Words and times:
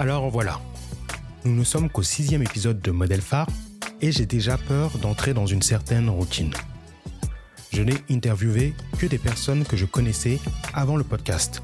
Alors 0.00 0.30
voilà, 0.30 0.58
nous 1.44 1.54
ne 1.54 1.62
sommes 1.62 1.90
qu'au 1.90 2.02
sixième 2.02 2.40
épisode 2.40 2.80
de 2.80 2.90
Modèle 2.90 3.20
Phare 3.20 3.46
et 4.00 4.12
j'ai 4.12 4.24
déjà 4.24 4.56
peur 4.56 4.96
d'entrer 4.96 5.34
dans 5.34 5.44
une 5.44 5.60
certaine 5.60 6.08
routine. 6.08 6.54
Je 7.70 7.82
n'ai 7.82 7.98
interviewé 8.08 8.72
que 8.98 9.04
des 9.04 9.18
personnes 9.18 9.62
que 9.62 9.76
je 9.76 9.84
connaissais 9.84 10.38
avant 10.72 10.96
le 10.96 11.04
podcast. 11.04 11.62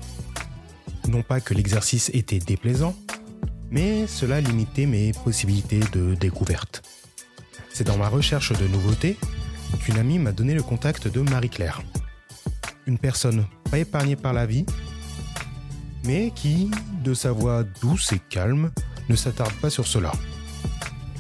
Non 1.09 1.23
pas 1.23 1.41
que 1.41 1.55
l'exercice 1.55 2.11
était 2.13 2.39
déplaisant, 2.39 2.95
mais 3.71 4.07
cela 4.07 4.43
limitait 4.43 4.85
mes 4.85 5.13
possibilités 5.25 5.81
de 5.95 6.15
découverte. 6.15 6.83
C'est 7.73 7.85
dans 7.85 7.97
ma 7.97 8.11
recherche 8.11 8.53
de 8.53 8.69
nouveautés 8.69 9.17
qu'une 9.81 9.97
amie 9.97 10.19
m'a 10.19 10.33
donné 10.33 10.53
le 10.53 10.63
contact 10.63 11.09
de 11.09 11.23
Marie-Claire. 11.23 11.81
Une 12.87 12.99
personne 12.99 13.47
pas 13.71 13.79
épargnée 13.79 14.15
par 14.15 14.35
la 14.35 14.45
vie, 14.45 14.67
mais 16.07 16.31
qui, 16.35 16.71
de 17.03 17.15
sa 17.15 17.33
voix 17.33 17.65
douce 17.81 18.13
et 18.13 18.19
calme, 18.19 18.71
ne 19.09 19.17
s'attarde 19.17 19.53
pas 19.55 19.71
sur 19.71 19.87
cela. 19.87 20.13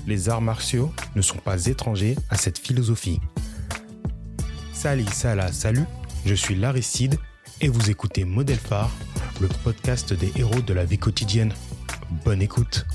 Les 0.06 0.28
arts 0.28 0.40
martiaux 0.40 0.92
ne 1.16 1.22
sont 1.22 1.38
pas 1.38 1.66
étrangers 1.66 2.16
à 2.30 2.36
cette 2.36 2.58
philosophie. 2.58 3.20
Salut, 4.72 5.06
salah, 5.12 5.52
salut, 5.52 5.84
je 6.24 6.34
suis 6.34 6.54
Laricide 6.54 7.18
et 7.60 7.68
vous 7.68 7.90
écoutez 7.90 8.24
Modèle 8.24 8.58
Phare, 8.58 8.90
le 9.40 9.48
podcast 9.48 10.12
des 10.12 10.32
héros 10.36 10.60
de 10.60 10.72
la 10.74 10.84
vie 10.84 10.98
quotidienne. 10.98 11.52
Bonne 12.24 12.42
écoute. 12.42 12.86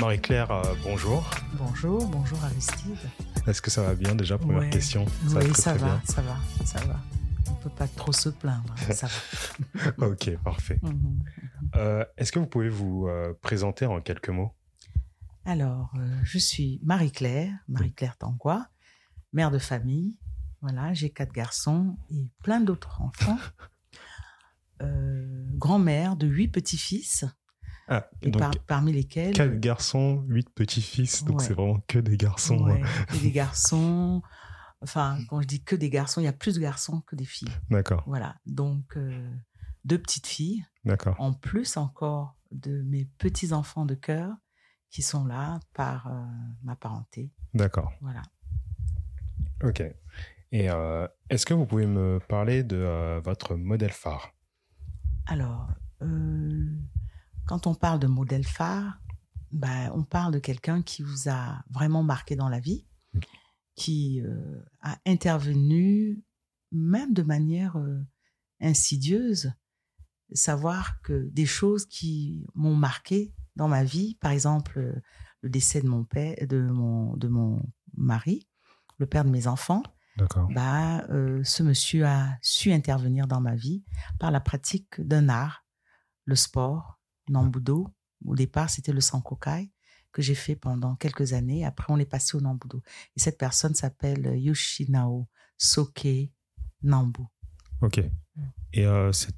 Marie-Claire, 0.00 0.50
euh, 0.50 0.62
bonjour. 0.82 1.28
Bonjour, 1.54 2.06
bonjour 2.06 2.38
Aristide. 2.44 2.96
Est-ce 3.46 3.60
que 3.62 3.70
ça 3.70 3.82
va 3.82 3.94
bien 3.94 4.14
déjà 4.14 4.38
Première 4.38 4.60
Ouais. 4.60 4.70
question? 4.70 5.04
oui, 5.28 5.50
très, 5.50 5.62
ça 5.62 5.70
très 5.74 5.80
va, 5.80 6.00
ça 6.04 6.22
va, 6.22 6.36
ça 6.64 6.78
va. 6.86 6.96
Peut 7.62 7.68
pas 7.70 7.88
trop 7.88 8.12
se 8.12 8.30
plaindre, 8.30 8.74
hein, 8.88 8.92
ça 8.92 9.06
va. 9.06 9.92
Ok, 10.06 10.34
parfait. 10.42 10.78
Mhm. 10.82 11.22
Euh, 11.76 12.04
Est-ce 12.16 12.32
que 12.32 12.38
vous 12.38 12.46
pouvez 12.46 12.70
vous 12.70 13.06
euh, 13.06 13.34
présenter 13.42 13.84
en 13.84 14.00
quelques 14.00 14.30
mots? 14.30 14.54
Alors, 15.44 15.92
euh, 15.98 16.18
je 16.22 16.38
suis 16.38 16.80
Marie-Claire, 16.82 17.52
Marie-Claire 17.68 18.16
Tangois, 18.16 18.66
mère 19.34 19.50
de 19.50 19.58
famille. 19.58 20.16
Voilà, 20.62 20.94
j'ai 20.94 21.10
quatre 21.10 21.32
garçons 21.32 21.96
et 22.10 22.28
plein 22.42 22.60
d'autres 22.60 23.00
enfants. 23.02 23.38
Grand-mère 25.58 26.16
de 26.16 26.26
huit 26.26 26.48
petits-fils, 26.48 27.26
Ah, 27.88 28.08
et 28.22 28.30
donc 28.30 28.40
par- 28.40 28.58
parmi 28.66 28.92
lesquels 28.92 29.34
quatre 29.34 29.58
garçons, 29.60 30.24
huit 30.28 30.48
petits-fils, 30.48 31.24
donc 31.24 31.40
Ouais. 31.40 31.44
c'est 31.44 31.52
vraiment 31.54 31.80
que 31.86 31.98
des 31.98 32.16
garçons. 32.16 32.58
Ouais, 32.64 32.80
hein. 32.82 33.16
des 33.20 33.30
garçons. 33.30 34.22
Enfin, 34.82 35.18
quand 35.28 35.40
je 35.42 35.46
dis 35.46 35.62
que 35.62 35.76
des 35.76 35.90
garçons, 35.90 36.20
il 36.20 36.24
y 36.24 36.28
a 36.28 36.32
plus 36.32 36.54
de 36.54 36.60
garçons 36.60 37.02
que 37.02 37.14
des 37.16 37.24
filles. 37.26 37.52
D'accord, 37.70 38.02
Voilà, 38.06 38.36
donc 38.46 38.96
euh, 38.96 39.30
deux 39.84 39.98
petites 39.98 40.26
filles. 40.26 40.64
d'accord. 40.84 41.14
en 41.18 41.32
plus 41.34 41.76
encore 41.76 42.36
de 42.50 42.82
mes 42.82 43.04
petits-enfants 43.18 43.84
de 43.84 43.94
cœur 43.94 44.32
qui 44.90 45.02
sont 45.02 45.24
là 45.26 45.60
par 45.74 46.06
euh, 46.08 46.24
ma 46.62 46.76
parenté. 46.76 47.30
D'accord. 47.54 47.92
Voilà. 48.00 48.22
Ok. 49.62 49.82
Et 50.52 50.70
euh, 50.70 51.06
est-ce 51.28 51.44
que 51.46 51.54
vous 51.54 51.66
pouvez 51.66 51.86
me 51.86 52.18
parler 52.28 52.64
de 52.64 53.20
votre 53.22 53.54
modèle 53.56 53.92
phare? 53.92 54.32
Alors, 55.26 55.68
quand 57.46 57.66
on 57.66 57.74
parle 57.74 58.00
de 58.00 58.06
modèle 58.08 58.44
phare, 58.46 59.00
ben, 59.52 59.90
on 59.94 60.02
parle 60.04 60.32
de 60.32 60.38
quelqu'un 60.38 60.82
qui 60.82 61.02
vous 61.02 61.28
a 61.28 61.62
vraiment 61.70 62.02
marqué 62.02 62.34
dans 62.36 62.48
la 62.48 62.58
vie. 62.60 62.84
Qui 63.74 64.20
euh, 64.20 64.62
a 64.80 64.98
intervenu 65.06 66.22
même 66.72 67.12
de 67.12 67.22
manière 67.22 67.76
euh, 67.76 68.00
insidieuse, 68.60 69.52
savoir 70.32 71.00
que 71.02 71.28
des 71.32 71.46
choses 71.46 71.86
qui 71.86 72.46
m'ont 72.54 72.76
marqué 72.76 73.34
dans 73.56 73.68
ma 73.68 73.82
vie, 73.84 74.16
par 74.20 74.30
exemple 74.30 75.00
le 75.42 75.48
décès 75.48 75.80
de 75.80 75.88
mon 75.88 76.04
père, 76.04 76.36
de 76.46 76.60
mon, 76.60 77.16
de 77.16 77.28
mon 77.28 77.62
mari, 77.94 78.48
le 78.98 79.06
père 79.06 79.24
de 79.24 79.30
mes 79.30 79.46
enfants, 79.46 79.82
bah, 80.54 81.04
euh, 81.08 81.42
ce 81.44 81.62
monsieur 81.62 82.04
a 82.06 82.36
su 82.42 82.72
intervenir 82.72 83.26
dans 83.26 83.40
ma 83.40 83.54
vie 83.54 83.84
par 84.18 84.30
la 84.30 84.40
pratique 84.40 85.00
d'un 85.00 85.28
art, 85.28 85.64
le 86.24 86.34
sport, 86.34 86.98
Nambudo. 87.28 87.88
Au 88.26 88.34
départ, 88.34 88.68
c'était 88.68 88.92
le 88.92 89.00
Sankokai 89.00 89.70
que 90.12 90.22
j'ai 90.22 90.34
fait 90.34 90.56
pendant 90.56 90.96
quelques 90.96 91.32
années. 91.32 91.64
Après, 91.64 91.92
on 91.92 91.98
est 91.98 92.04
passé 92.04 92.36
au 92.36 92.40
Nambudo. 92.40 92.82
Et 93.16 93.20
cette 93.20 93.38
personne 93.38 93.74
s'appelle 93.74 94.36
Yoshinao 94.36 95.28
Soke 95.56 96.30
Nambu. 96.82 97.22
Ok. 97.82 97.98
Et 98.72 98.86
euh, 98.86 99.12
c'est, 99.12 99.34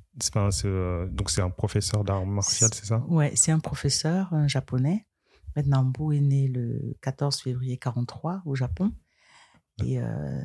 euh, 0.65 1.09
donc 1.09 1.31
c'est 1.31 1.43
un 1.43 1.51
professeur 1.51 2.05
d'art 2.05 2.27
martial, 2.27 2.71
c'est 2.75 2.87
ça? 2.87 2.99
Ouais, 3.09 3.33
c'est 3.35 3.53
un 3.53 3.61
professeur 3.61 4.33
un 4.33 4.49
japonais. 4.49 5.07
Maître 5.55 5.69
Nambu 5.69 6.17
est 6.17 6.21
né 6.21 6.49
le 6.49 6.97
14 7.01 7.41
février 7.41 7.77
43 7.79 8.43
au 8.45 8.55
Japon. 8.55 8.93
Et 9.85 10.01
euh, 10.01 10.43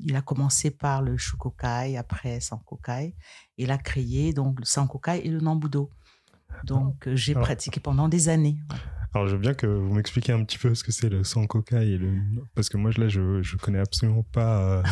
il 0.00 0.16
a 0.16 0.20
commencé 0.20 0.70
par 0.70 1.00
le 1.00 1.16
Shukokai, 1.16 1.96
après 1.96 2.40
Sankokai. 2.40 3.14
Il 3.56 3.70
a 3.70 3.78
créé 3.78 4.32
donc 4.32 4.58
le 4.60 4.66
Sankokai 4.66 5.20
et 5.24 5.30
le 5.30 5.40
Nambudo. 5.40 5.90
Donc, 6.64 7.06
euh, 7.06 7.16
j'ai 7.16 7.34
pratiqué 7.34 7.80
pendant 7.80 8.08
des 8.08 8.28
années. 8.28 8.58
Alors 9.16 9.28
je 9.28 9.32
veux 9.36 9.40
bien 9.40 9.54
que 9.54 9.66
vous 9.66 9.94
m'expliquiez 9.94 10.34
un 10.34 10.44
petit 10.44 10.58
peu 10.58 10.74
ce 10.74 10.84
que 10.84 10.92
c'est 10.92 11.08
le 11.08 11.24
sankokai 11.24 11.92
et 11.92 11.96
le 11.96 12.20
parce 12.54 12.68
que 12.68 12.76
moi 12.76 12.90
là 12.98 13.08
je 13.08 13.40
je 13.40 13.56
connais 13.56 13.78
absolument 13.78 14.24
pas. 14.24 14.60
euh, 14.60 14.82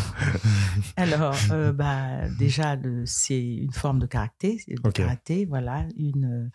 Alors, 0.96 1.36
euh, 1.50 1.74
bah, 1.74 2.26
déjà, 2.38 2.78
c'est 3.04 3.44
une 3.44 3.72
forme 3.72 3.98
de 3.98 4.06
karaté, 4.06 4.64
de 4.66 4.90
karaté, 4.90 5.44
voilà, 5.44 5.86
une, 5.98 6.50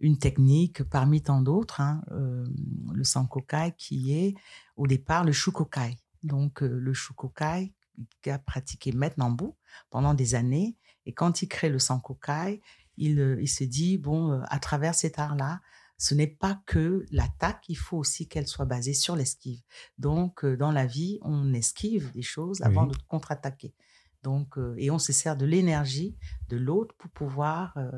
une 0.00 0.18
technique 0.18 0.82
parmi 0.82 1.22
tant 1.22 1.40
d'autres, 1.40 1.80
hein, 1.80 2.02
euh, 2.10 2.44
le 2.92 3.04
sankokai 3.04 3.72
qui 3.78 4.12
est 4.12 4.34
au 4.76 4.86
départ 4.86 5.24
le 5.24 5.32
shukokai. 5.32 5.96
Donc, 6.24 6.62
euh, 6.62 6.78
le 6.78 6.92
shukokai 6.92 7.72
qu'a 8.20 8.38
pratiqué 8.38 8.92
Maître 8.92 9.16
Nambu 9.18 9.46
pendant 9.88 10.12
des 10.12 10.34
années. 10.34 10.76
Et 11.06 11.14
quand 11.14 11.40
il 11.40 11.48
crée 11.48 11.70
le 11.70 11.78
sankokai, 11.78 12.60
il, 12.98 13.18
euh, 13.18 13.40
il 13.40 13.48
se 13.48 13.64
dit, 13.64 13.96
bon, 13.96 14.32
euh, 14.32 14.40
à 14.48 14.58
travers 14.58 14.94
cet 14.94 15.18
art-là, 15.18 15.62
ce 15.98 16.14
n'est 16.14 16.26
pas 16.28 16.62
que 16.66 17.04
l'attaque, 17.10 17.64
il 17.68 17.76
faut 17.76 17.98
aussi 17.98 18.28
qu'elle 18.28 18.46
soit 18.46 18.64
basée 18.64 18.94
sur 18.94 19.16
l'esquive. 19.16 19.60
Donc, 19.98 20.44
euh, 20.44 20.56
dans 20.56 20.70
la 20.72 20.86
vie, 20.86 21.18
on 21.22 21.52
esquive 21.52 22.12
des 22.12 22.22
choses 22.22 22.62
avant 22.62 22.86
Oui. 22.86 22.92
de 22.92 22.96
contre-attaquer. 23.08 23.74
Donc, 24.22 24.58
euh, 24.58 24.74
et 24.78 24.90
on 24.90 24.98
se 24.98 25.12
sert 25.12 25.36
de 25.36 25.44
l'énergie 25.46 26.16
de 26.48 26.56
l'autre 26.56 26.94
pour 26.96 27.10
pouvoir 27.10 27.76
euh, 27.76 27.90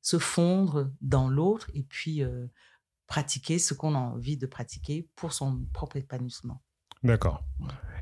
se 0.00 0.18
fondre 0.18 0.92
dans 1.00 1.28
l'autre 1.28 1.70
et 1.74 1.82
puis 1.82 2.22
euh, 2.22 2.46
pratiquer 3.06 3.58
ce 3.58 3.74
qu'on 3.74 3.94
a 3.94 3.98
envie 3.98 4.36
de 4.36 4.46
pratiquer 4.46 5.08
pour 5.16 5.32
son 5.32 5.64
propre 5.72 5.96
épanouissement. 5.96 6.62
D'accord. 7.02 7.44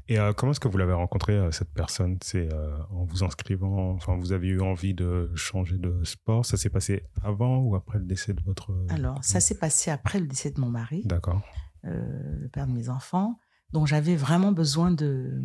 Et 0.09 0.19
euh, 0.21 0.33
comment 0.33 0.53
est-ce 0.53 0.61
que 0.61 0.69
vous 0.69 0.78
l'avez 0.78 0.93
rencontré 0.93 1.33
euh, 1.34 1.50
cette 1.50 1.72
personne? 1.72 2.17
C'est 2.22 2.53
euh, 2.53 2.77
en 2.91 3.05
vous 3.05 3.25
inscrivant. 3.25 3.91
Enfin, 3.91 4.17
vous 4.17 4.33
avez 4.33 4.49
eu 4.49 4.61
envie 4.61 4.94
de 4.94 5.31
changer 5.34 5.78
de 5.78 6.05
sport? 6.05 6.47
Ça 6.47 6.56
s'est 6.56 6.71
passé 6.71 7.03
avant 7.22 7.59
ou 7.59 7.75
après 7.75 7.99
le 7.99 8.05
décès 8.05 8.33
de 8.33 8.41
votre. 8.45 8.72
Alors, 8.89 9.25
ça 9.25 9.41
s'est 9.41 9.59
passé 9.59 9.91
après 9.91 10.21
le 10.21 10.27
décès 10.27 10.53
de 10.53 10.61
mon 10.61 10.71
mari. 10.71 11.03
D'accord. 11.05 11.43
euh, 11.87 12.37
le 12.41 12.49
père 12.49 12.66
de 12.66 12.72
mes 12.72 12.89
enfants, 12.89 13.39
dont 13.72 13.87
j'avais 13.87 14.16
vraiment 14.16 14.53
besoin 14.53 14.91
de, 14.91 15.43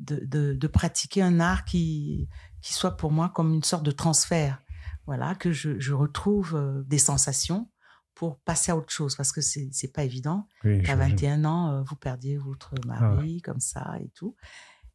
de, 0.00 0.24
de, 0.24 0.54
de 0.54 0.66
pratiquer 0.66 1.22
un 1.22 1.40
art 1.40 1.64
qui, 1.64 2.28
qui 2.60 2.72
soit 2.72 2.96
pour 2.96 3.10
moi 3.12 3.30
comme 3.34 3.52
une 3.52 3.62
sorte 3.62 3.84
de 3.84 3.90
transfert. 3.92 4.62
Voilà, 5.06 5.34
que 5.34 5.50
je, 5.52 5.80
je 5.80 5.92
retrouve 5.94 6.84
des 6.86 6.98
sensations 6.98 7.68
pour 8.14 8.38
passer 8.40 8.70
à 8.72 8.76
autre 8.76 8.90
chose, 8.92 9.16
parce 9.16 9.32
que 9.32 9.40
c'est 9.40 9.68
c'est 9.72 9.92
pas 9.92 10.04
évident. 10.04 10.46
Oui. 10.64 10.80
À 10.80 10.84
j'imagine. 10.84 11.16
21 11.16 11.44
ans, 11.44 11.72
euh, 11.72 11.82
vous 11.82 11.96
perdiez 11.96 12.36
votre 12.36 12.74
mari 12.86 13.40
comme 13.42 13.60
ça 13.60 13.96
et 14.00 14.08
tout. 14.10 14.36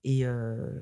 Et 0.03 0.25
euh, 0.25 0.79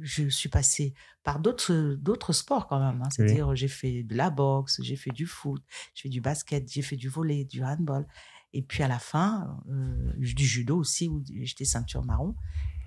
je 0.00 0.28
suis 0.28 0.48
passée 0.50 0.92
par 1.22 1.38
d'autres 1.38 1.94
d'autres 1.94 2.32
sports 2.34 2.66
quand 2.66 2.80
même. 2.80 3.00
hein. 3.02 3.08
C'est-à-dire, 3.10 3.54
j'ai 3.54 3.68
fait 3.68 4.02
de 4.02 4.14
la 4.16 4.28
boxe, 4.30 4.80
j'ai 4.82 4.96
fait 4.96 5.10
du 5.12 5.24
foot, 5.26 5.62
j'ai 5.94 6.02
fait 6.02 6.08
du 6.10 6.20
basket, 6.20 6.70
j'ai 6.70 6.82
fait 6.82 6.96
du 6.96 7.08
volley, 7.08 7.44
du 7.44 7.62
handball. 7.64 8.06
Et 8.52 8.62
puis 8.62 8.82
à 8.82 8.88
la 8.88 8.98
fin, 8.98 9.58
euh, 9.70 10.12
du 10.16 10.44
judo 10.44 10.76
aussi, 10.78 11.08
où 11.08 11.22
j'étais 11.42 11.64
ceinture 11.64 12.04
marron. 12.04 12.34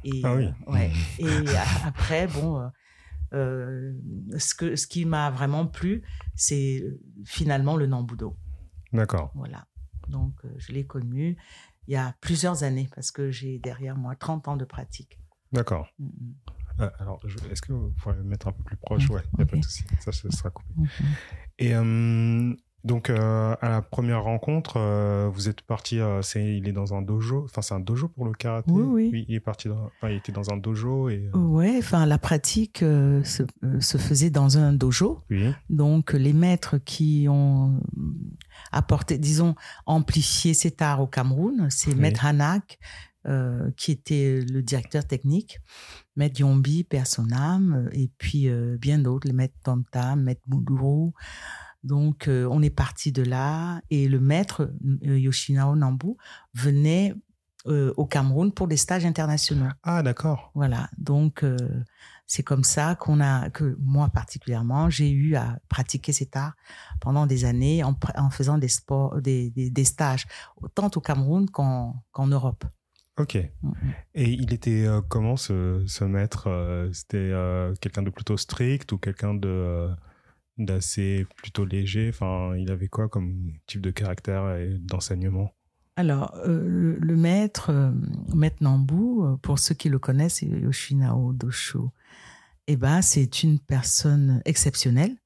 Et, 0.04 0.22
Ah 0.24 0.36
oui. 0.36 0.46
euh, 0.68 0.72
ouais. 0.72 0.92
Et 1.20 1.48
après, 1.86 2.28
bon, 2.28 2.70
ce, 3.32 4.56
que, 4.56 4.76
ce 4.76 4.88
qui 4.88 5.06
m'a 5.06 5.30
vraiment 5.32 5.66
plu, 5.68 6.04
c'est 6.36 6.84
finalement 7.26 7.76
le 7.78 7.88
Nambudo. 7.88 8.36
D'accord. 8.94 9.32
Voilà. 9.36 9.66
Donc, 10.10 10.34
euh, 10.46 10.50
je 10.58 10.72
l'ai 10.74 10.86
connu 10.86 11.38
il 11.88 11.94
y 11.94 11.98
a 11.98 12.16
plusieurs 12.22 12.64
années 12.64 12.90
parce 12.94 13.12
que 13.12 13.32
j'ai 13.32 13.60
derrière 13.60 13.98
moi 13.98 14.16
30 14.16 14.48
ans 14.48 14.58
de 14.58 14.66
pratique. 14.66 15.20
D'accord. 15.52 15.88
Mm, 16.00 16.06
mm. 16.06 16.36
Euh, 16.82 16.90
alors, 17.00 17.20
est-ce 17.52 17.62
que 17.62 17.74
vous 17.74 17.92
pourriez 18.02 18.20
me 18.20 18.24
mettre 18.24 18.48
un 18.48 18.52
peu 18.54 18.64
plus 18.64 18.78
proche? 18.78 19.10
Mm, 19.10 19.14
Ouais, 19.14 19.22
il 19.34 19.38
n'y 19.38 19.44
a 19.44 19.46
pas 19.46 19.58
de 19.58 19.64
souci. 19.64 19.84
Ça, 20.00 20.12
ce 20.12 20.30
sera 20.30 20.50
coupé. 20.50 20.74
Et 21.60 21.76
euh, 21.76 22.56
Donc, 22.84 23.10
euh, 23.12 23.56
à 23.62 23.70
la 23.70 23.82
première 23.82 24.24
rencontre, 24.24 24.78
euh, 24.78 25.30
vous 25.32 25.50
êtes 25.50 25.62
parti, 25.62 26.00
euh, 26.00 26.22
c'est, 26.24 26.58
il 26.58 26.68
est 26.68 26.72
dans 26.72 26.96
un 26.96 27.04
dojo, 27.04 27.44
enfin, 27.46 27.62
c'est 27.62 27.76
un 27.76 27.80
dojo 27.80 28.08
pour 28.08 28.26
le 28.26 28.34
karaté. 28.34 28.72
Oui, 28.72 29.10
oui. 29.12 29.26
il 29.28 29.36
est 29.36 29.40
parti, 29.40 29.68
dans, 29.68 29.86
enfin, 29.86 30.10
il 30.10 30.18
était 30.18 30.32
dans 30.32 30.52
un 30.52 30.58
dojo 30.58 31.10
et. 31.10 31.30
Ouais, 31.36 31.76
enfin, 31.78 32.08
la 32.08 32.18
pratique 32.18 32.80
se, 32.80 33.44
se, 33.80 33.98
faisait 33.98 34.32
dans 34.32 34.58
un 34.58 34.74
dojo. 34.74 35.22
Oui. 35.30 35.52
Donc, 35.70 36.14
les 36.14 36.34
maîtres 36.34 36.80
qui 36.80 37.28
ont 37.30 37.80
apporté, 38.72 39.20
disons, 39.20 39.56
amplifié 39.86 40.56
cet 40.56 40.82
art 40.82 41.02
au 41.02 41.08
Cameroun, 41.08 41.68
c'est 41.70 41.94
Maître 41.94 42.26
Hanak, 42.26 42.80
qui 43.78 43.92
était 43.92 44.42
le 44.42 44.64
directeur 44.64 45.06
technique, 45.06 45.60
Maître 46.16 46.42
Yombi, 46.42 46.84
Personam, 46.84 47.90
et 47.94 48.10
puis 48.18 48.50
bien 48.80 48.98
d'autres, 48.98 49.28
les 49.28 49.34
Maîtres 49.34 49.60
Tamtam, 49.64 50.24
Maître 50.24 50.42
Moudou. 50.48 51.14
Donc, 51.84 52.28
euh, 52.28 52.48
on 52.52 52.62
est 52.62 52.70
parti 52.70 53.12
de 53.12 53.24
là 53.24 53.82
et 53.90 54.08
le 54.08 54.20
maître 54.20 54.72
euh, 55.06 55.18
Yoshinao 55.18 55.76
Nambu 55.76 56.16
venait 56.54 57.16
euh, 57.68 57.94
au 57.98 58.06
Cameroun 58.06 58.52
pour 58.52 58.68
des 58.68 58.78
stages 58.78 59.06
internationaux. 59.06 59.70
Ah, 59.84 60.04
d'accord. 60.04 60.52
Voilà. 60.54 60.90
Donc, 60.98 61.46
c'est 62.28 62.44
comme 62.44 62.64
ça 62.64 62.96
qu'on 62.96 63.20
a, 63.20 63.50
que 63.50 63.76
moi 63.80 64.10
particulièrement, 64.10 64.90
j'ai 64.90 65.10
eu 65.10 65.36
à 65.36 65.60
pratiquer 65.70 66.14
cet 66.14 66.36
art 66.36 66.54
pendant 67.00 67.26
des 67.26 67.46
années 67.46 67.84
en, 67.84 67.96
faisant 68.30 68.58
des 68.58 68.68
sports, 68.68 69.20
des, 69.22 69.74
stages, 69.84 70.28
tant 70.76 70.90
au 70.96 71.02
Cameroun 71.02 71.50
qu'en 71.50 72.28
Europe. 72.28 72.64
Ok. 73.18 73.38
Mm, 73.62 73.70
mm. 73.70 73.74
Et 74.16 74.30
il 74.30 74.54
était 74.54 74.88
comment 75.10 75.36
ce, 75.36 76.04
maître 76.04 76.90
C'était 76.94 77.32
quelqu'un 77.82 78.04
de 78.04 78.12
plutôt 78.12 78.38
strict 78.38 78.92
ou 78.92 78.98
quelqu'un 78.98 79.34
de 79.34 79.90
d'assez 80.58 81.26
plutôt 81.38 81.66
léger 81.66 82.10
Enfin, 82.10 82.56
il 82.58 82.72
avait 82.72 82.88
quoi 82.88 83.10
comme 83.10 83.52
type 83.68 83.82
de 83.82 83.92
caractère 83.92 84.56
et 84.56 84.78
d'enseignement? 84.80 85.54
Alors, 85.98 86.34
euh, 86.46 86.98
le 87.00 87.16
maître, 87.18 87.70
euh, 87.70 87.92
maître 88.34 88.58
Nambu, 88.62 88.96
euh, 88.96 89.36
pour 89.38 89.60
ceux 89.60 89.76
qui 89.76 89.90
le 89.90 90.00
connaissent, 90.00 90.42
Yoshinao 90.42 91.34
Dosho, 91.34 91.92
eh 92.68 92.78
ben, 92.78 93.02
c'est 93.02 93.44
une 93.44 93.60
personne 93.60 94.42
exceptionnelle. 94.46 95.18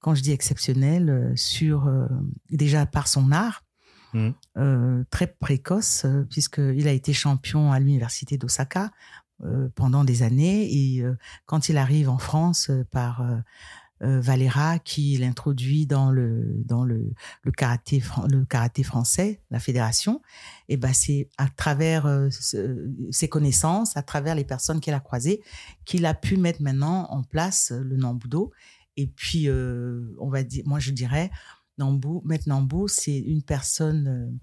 Quand 0.00 0.14
je 0.14 0.22
dis 0.22 0.32
exceptionnelle, 0.32 1.32
sur 1.34 1.90
déjà 2.48 2.86
par 2.86 3.08
son 3.08 3.32
art, 3.32 3.64
mmh. 4.14 4.30
très 5.10 5.26
précoce, 5.26 6.06
puisqu'il 6.30 6.86
a 6.86 6.92
été 6.92 7.12
champion 7.12 7.72
à 7.72 7.80
l'université 7.80 8.38
d'Osaka 8.38 8.92
pendant 9.74 10.04
des 10.04 10.22
années. 10.22 10.72
Et 10.72 11.04
quand 11.46 11.68
il 11.68 11.76
arrive 11.76 12.08
en 12.08 12.18
France 12.18 12.70
par 12.92 13.22
euh, 13.22 13.36
Valera 14.00 14.78
qui 14.78 15.16
l'introduit 15.16 15.86
dans 15.86 16.10
le 16.10 16.62
dans 16.66 16.84
le, 16.84 17.12
karaté 17.56 18.02
le 18.28 18.44
karaté 18.44 18.82
français, 18.82 19.40
la 19.50 19.58
fédération. 19.58 20.20
Et 20.68 20.76
ben 20.76 20.92
c'est 20.92 21.30
à 21.38 21.48
travers 21.48 22.04
euh, 22.04 22.28
ses 23.10 23.28
connaissances, 23.28 23.96
à 23.96 24.02
travers 24.02 24.34
les 24.34 24.44
personnes 24.44 24.80
qu'il 24.80 24.92
a 24.92 25.00
croisées, 25.00 25.42
qu'il 25.86 26.04
a 26.04 26.12
pu 26.12 26.36
mettre 26.36 26.60
maintenant 26.62 27.06
en 27.10 27.22
place 27.22 27.70
le 27.72 27.96
Nambudo. 27.96 28.52
Et 28.98 29.06
puis 29.06 29.48
euh, 29.48 30.14
on 30.18 30.28
va 30.28 30.42
dire, 30.42 30.64
moi 30.66 30.78
je 30.78 30.90
dirais, 30.90 31.30
Nambu, 31.78 32.20
Maître 32.24 32.48
Nambu, 32.48 32.88
c'est 32.88 33.18
une 33.18 33.42
personne 33.42 34.38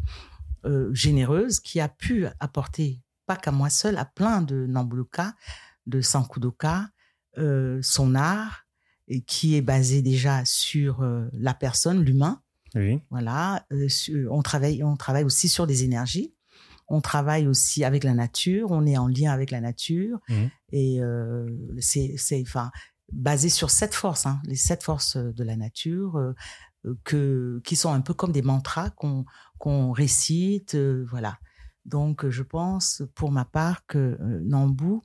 généreuse 0.93 1.59
qui 1.59 1.81
a 1.81 1.89
pu 1.89 2.25
apporter 2.39 3.01
pas 3.25 3.35
qu'à 3.35 3.51
moi 3.51 3.69
seul, 3.69 3.97
à 3.97 4.05
plein 4.05 4.41
de 4.41 4.65
Nambudoka, 4.65 5.33
de 5.85 6.01
Sankudoka, 6.01 6.87
son 7.81 8.15
art, 8.15 8.62
qui 9.21 9.55
est 9.55 9.61
basé 9.61 10.01
déjà 10.01 10.43
sur 10.45 11.01
euh, 11.01 11.27
la 11.33 11.53
personne, 11.53 12.03
l'humain. 12.03 12.41
Oui. 12.75 12.99
Voilà. 13.09 13.65
Euh, 13.71 13.87
on 14.29 14.41
travaille, 14.41 14.83
on 14.83 14.95
travaille 14.95 15.23
aussi 15.23 15.49
sur 15.49 15.67
des 15.67 15.83
énergies. 15.83 16.33
On 16.87 17.01
travaille 17.01 17.47
aussi 17.47 17.83
avec 17.83 18.03
la 18.03 18.13
nature. 18.13 18.71
On 18.71 18.85
est 18.85 18.97
en 18.97 19.07
lien 19.07 19.31
avec 19.31 19.51
la 19.51 19.61
nature. 19.61 20.19
Mmh. 20.29 20.33
Et 20.71 21.01
euh, 21.01 21.47
c'est, 21.79 22.15
enfin, 22.41 22.71
basé 23.11 23.49
sur 23.49 23.69
sept 23.69 23.93
forces, 23.93 24.25
hein, 24.25 24.41
les 24.45 24.55
sept 24.55 24.83
forces 24.83 25.17
de 25.17 25.43
la 25.43 25.55
nature, 25.55 26.33
que, 27.03 27.61
qui 27.63 27.75
sont 27.75 27.93
un 27.93 28.01
peu 28.01 28.13
comme 28.13 28.31
des 28.31 28.41
mantras 28.41 28.89
qu'on, 28.89 29.25
qu'on 29.59 29.91
récite. 29.91 30.75
voilà. 30.75 31.37
Donc, 31.85 32.27
je 32.29 32.43
pense, 32.43 33.03
pour 33.15 33.31
ma 33.31 33.45
part, 33.45 33.85
que 33.85 34.17
Nambu 34.21 35.01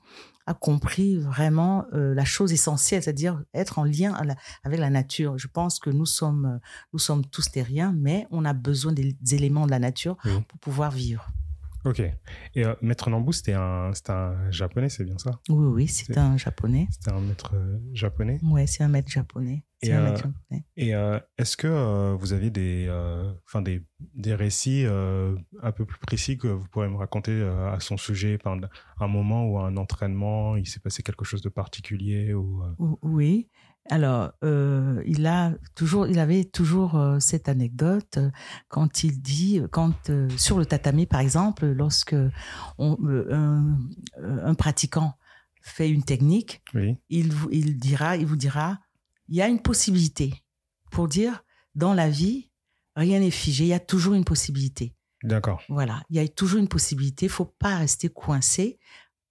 a 0.49 0.55
compris 0.55 1.17
vraiment 1.17 1.85
euh, 1.93 2.15
la 2.15 2.25
chose 2.25 2.51
essentielle, 2.51 3.03
c'est-à-dire 3.03 3.43
être 3.53 3.77
en 3.77 3.83
lien 3.83 4.15
avec 4.63 4.79
la 4.79 4.89
nature. 4.89 5.37
Je 5.37 5.47
pense 5.47 5.77
que 5.77 5.91
nous 5.91 6.07
sommes, 6.07 6.45
euh, 6.45 6.67
nous 6.91 6.99
sommes 6.99 7.23
tous 7.25 7.51
terriens, 7.51 7.93
mais 7.95 8.25
on 8.31 8.45
a 8.45 8.53
besoin 8.53 8.91
des, 8.91 9.15
éléments 9.31 9.67
de 9.67 9.71
la 9.71 9.79
nature 9.79 10.17
pour 10.47 10.59
pouvoir 10.59 10.91
vivre. 10.91 11.27
Ok. 11.85 11.99
Et 11.99 12.65
euh, 12.65 12.73
Maître 12.81 13.09
Nambu, 13.11 13.31
c'était 13.31 13.53
un, 13.53 13.91
un 14.07 14.51
japonais, 14.51 14.89
c'est 14.89 15.03
bien 15.03 15.19
ça? 15.19 15.39
Oui, 15.49 15.67
oui, 15.67 15.87
c'est 15.87 16.17
un 16.17 16.35
japonais. 16.35 16.87
C'était 16.91 17.11
un 17.11 17.21
maître 17.21 17.53
japonais? 17.93 18.39
Oui, 18.41 18.67
c'est 18.67 18.83
un 18.83 18.89
maître 18.89 19.09
japonais. 19.09 19.63
Et, 19.81 19.91
et 20.75 20.89
est-ce 21.37 21.55
que 21.55 22.13
vous 22.15 22.33
avez 22.33 22.49
des, 22.49 22.89
enfin 23.45 23.61
des, 23.61 23.83
des 24.13 24.35
récits 24.35 24.85
un 24.85 25.71
peu 25.71 25.85
plus 25.85 25.99
précis 25.99 26.37
que 26.37 26.47
vous 26.47 26.67
pourrez 26.67 26.89
me 26.89 26.97
raconter 26.97 27.41
à 27.41 27.79
son 27.79 27.95
sujet 27.95 28.37
un 28.99 29.07
moment 29.07 29.45
ou 29.45 29.59
un 29.59 29.77
entraînement, 29.77 30.55
il 30.55 30.67
s'est 30.67 30.79
passé 30.79 31.03
quelque 31.03 31.23
chose 31.25 31.41
de 31.41 31.49
particulier 31.49 32.33
ou, 32.33 32.63
Oui. 33.01 33.47
Alors, 33.89 34.31
euh, 34.43 35.01
il 35.05 35.25
a 35.25 35.53
toujours, 35.73 36.05
il 36.05 36.19
avait 36.19 36.43
toujours 36.43 36.95
euh, 36.95 37.19
cette 37.19 37.49
anecdote 37.49 38.17
euh, 38.17 38.29
quand 38.67 39.03
il 39.03 39.19
dit, 39.19 39.61
quand 39.71 40.11
sur 40.37 40.59
le 40.59 40.65
tatami 40.65 41.07
par 41.07 41.21
exemple, 41.21 41.65
lorsque 41.65 42.15
on, 42.77 42.97
un, 43.31 44.53
pratiquant 44.53 45.13
fait 45.61 45.89
une 45.89 46.03
technique, 46.03 46.61
il, 47.09 47.33
il 47.51 47.79
dira, 47.79 48.15
il 48.15 48.27
vous 48.27 48.35
dira, 48.35 48.79
il 49.29 49.35
y 49.35 49.41
a 49.41 49.47
une 49.47 49.61
possibilité 49.61 50.33
pour 50.91 51.07
dire 51.07 51.43
dans 51.75 51.93
la 51.93 52.09
vie, 52.09 52.51
rien 52.95 53.19
n'est 53.19 53.31
figé, 53.31 53.65
il 53.65 53.69
y 53.69 53.73
a 53.73 53.79
toujours 53.79 54.15
une 54.15 54.25
possibilité. 54.25 54.95
D'accord. 55.23 55.61
Voilà, 55.69 56.01
il 56.09 56.17
y 56.17 56.19
a 56.19 56.27
toujours 56.27 56.59
une 56.59 56.67
possibilité. 56.67 57.27
Il 57.27 57.31
faut 57.31 57.45
pas 57.45 57.77
rester 57.77 58.09
coincé 58.09 58.79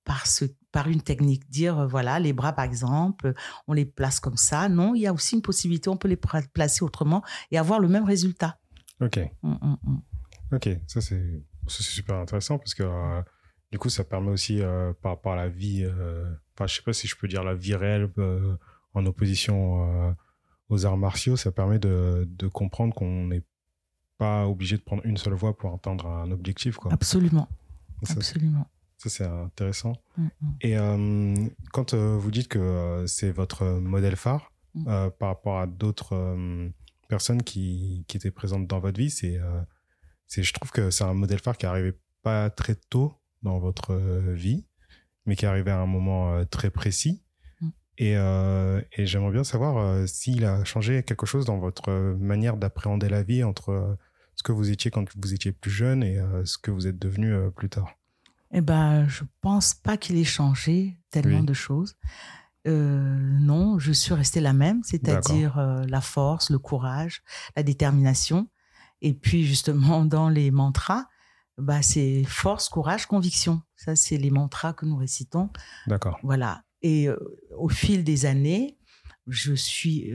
par 0.04 0.26
ce 0.26 0.44
par 0.70 0.88
une 0.88 1.00
technique, 1.00 1.48
dire 1.48 1.78
euh, 1.78 1.86
voilà, 1.86 2.20
les 2.20 2.34
bras 2.34 2.52
par 2.52 2.64
exemple, 2.64 3.32
on 3.66 3.72
les 3.72 3.86
place 3.86 4.20
comme 4.20 4.36
ça. 4.36 4.68
Non, 4.68 4.94
il 4.94 5.00
y 5.00 5.06
a 5.06 5.12
aussi 5.12 5.34
une 5.34 5.42
possibilité, 5.42 5.88
on 5.88 5.96
peut 5.96 6.08
les 6.08 6.18
placer 6.52 6.84
autrement 6.84 7.22
et 7.50 7.58
avoir 7.58 7.80
le 7.80 7.88
même 7.88 8.04
résultat. 8.04 8.58
Ok. 9.00 9.18
Mm, 9.42 9.50
mm, 9.50 9.76
mm. 9.82 10.02
Ok, 10.52 10.68
ça 10.86 11.00
c'est 11.00 11.42
super 11.68 12.16
intéressant 12.16 12.58
parce 12.58 12.74
que 12.74 12.82
euh, 12.82 13.22
du 13.72 13.78
coup 13.78 13.88
ça 13.88 14.04
permet 14.04 14.30
aussi 14.30 14.62
euh, 14.62 14.92
par 15.02 15.12
rapport 15.12 15.32
à 15.32 15.36
la 15.36 15.48
vie, 15.48 15.86
enfin 16.54 16.66
je 16.66 16.76
sais 16.76 16.82
pas 16.82 16.92
si 16.92 17.06
je 17.06 17.16
peux 17.16 17.28
dire 17.28 17.42
la 17.42 17.54
vie 17.54 17.74
réelle 17.74 18.10
en 18.94 19.06
opposition 19.06 20.14
aux 20.68 20.86
arts 20.86 20.96
martiaux, 20.96 21.36
ça 21.36 21.52
permet 21.52 21.78
de, 21.78 22.28
de 22.28 22.48
comprendre 22.48 22.94
qu'on 22.94 23.26
n'est 23.26 23.44
pas 24.18 24.46
obligé 24.46 24.76
de 24.76 24.82
prendre 24.82 25.04
une 25.06 25.16
seule 25.16 25.34
voie 25.34 25.56
pour 25.56 25.72
atteindre 25.72 26.06
un 26.06 26.30
objectif. 26.30 26.76
Quoi. 26.76 26.92
Absolument. 26.92 27.48
Absolument. 28.08 28.66
Ça, 28.98 29.08
c'est 29.08 29.24
intéressant. 29.24 29.92
Mm, 30.16 30.24
mm. 30.24 30.54
Et 30.60 30.76
euh, 30.76 31.34
quand 31.72 31.94
euh, 31.94 32.16
vous 32.18 32.30
dites 32.32 32.48
que 32.48 32.58
euh, 32.58 33.06
c'est 33.06 33.30
votre 33.30 33.64
modèle 33.64 34.16
phare 34.16 34.52
mm. 34.74 35.10
par 35.18 35.28
rapport 35.28 35.60
à 35.60 35.66
d'autres 35.66 36.38
personnes 37.08 37.42
qui, 37.42 38.04
qui, 38.08 38.16
étaient 38.16 38.32
présentes 38.32 38.66
dans 38.66 38.80
votre 38.80 38.98
vie, 38.98 39.10
c'est, 39.10 39.40
c'est, 40.26 40.42
je 40.42 40.52
trouve 40.52 40.70
que 40.72 40.90
c'est 40.90 41.04
un 41.04 41.14
modèle 41.14 41.38
phare 41.38 41.56
qui 41.56 41.64
est 41.64 41.68
arrivé 41.68 41.92
pas 42.22 42.50
très 42.50 42.74
tôt 42.74 43.14
dans 43.42 43.58
votre 43.58 43.94
vie, 43.94 44.66
mais 45.24 45.36
qui 45.36 45.44
est 45.44 45.48
arrivé 45.48 45.70
à 45.70 45.78
un 45.78 45.86
moment 45.86 46.44
très 46.46 46.70
précis. 46.70 47.22
Et, 48.00 48.12
et 48.12 49.06
j'aimerais 49.06 49.32
bien 49.32 49.42
savoir 49.42 50.08
s'il 50.08 50.44
a 50.44 50.62
changé 50.64 51.02
quelque 51.02 51.26
chose 51.26 51.44
dans 51.44 51.58
votre 51.58 51.90
manière 52.20 52.56
d'appréhender 52.56 53.08
la 53.08 53.24
vie 53.24 53.42
entre 53.42 53.96
ce 54.36 54.44
que 54.44 54.52
vous 54.52 54.70
étiez 54.70 54.92
quand 54.92 55.04
vous 55.16 55.34
étiez 55.34 55.50
plus 55.50 55.72
jeune 55.72 56.04
et 56.04 56.20
ce 56.44 56.58
que 56.58 56.70
vous 56.70 56.86
êtes 56.86 56.98
devenu 56.98 57.34
plus 57.56 57.68
tard. 57.68 57.98
Eh 58.52 58.60
ben, 58.60 59.06
je 59.08 59.24
pense 59.40 59.74
pas 59.74 59.96
qu'il 59.96 60.16
ait 60.16 60.24
changé 60.24 61.00
tellement 61.10 61.42
de 61.42 61.52
choses. 61.52 61.96
Euh, 62.66 63.16
non, 63.40 63.78
je 63.78 63.92
suis 63.92 64.14
restée 64.14 64.40
la 64.40 64.52
même, 64.52 64.82
c'est-à-dire 64.82 65.58
euh, 65.58 65.84
la 65.86 66.00
force, 66.00 66.50
le 66.50 66.58
courage, 66.58 67.22
la 67.56 67.62
détermination. 67.62 68.48
Et 69.00 69.14
puis 69.14 69.44
justement, 69.44 70.04
dans 70.04 70.28
les 70.28 70.50
mantras, 70.50 71.06
bah, 71.56 71.82
c'est 71.82 72.24
force, 72.24 72.68
courage, 72.68 73.06
conviction. 73.06 73.62
Ça, 73.76 73.96
c'est 73.96 74.16
les 74.16 74.30
mantras 74.30 74.72
que 74.72 74.86
nous 74.86 74.96
récitons. 74.96 75.50
D'accord. 75.86 76.18
Voilà. 76.22 76.62
Et 76.82 77.08
euh, 77.08 77.16
au 77.56 77.68
fil 77.68 78.04
des 78.04 78.26
années, 78.26 78.78
je 79.26 79.52
suis 79.52 80.10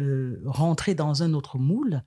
rentrée 0.46 0.96
dans 0.96 1.22
un 1.22 1.34
autre 1.34 1.60
moule 1.60 2.04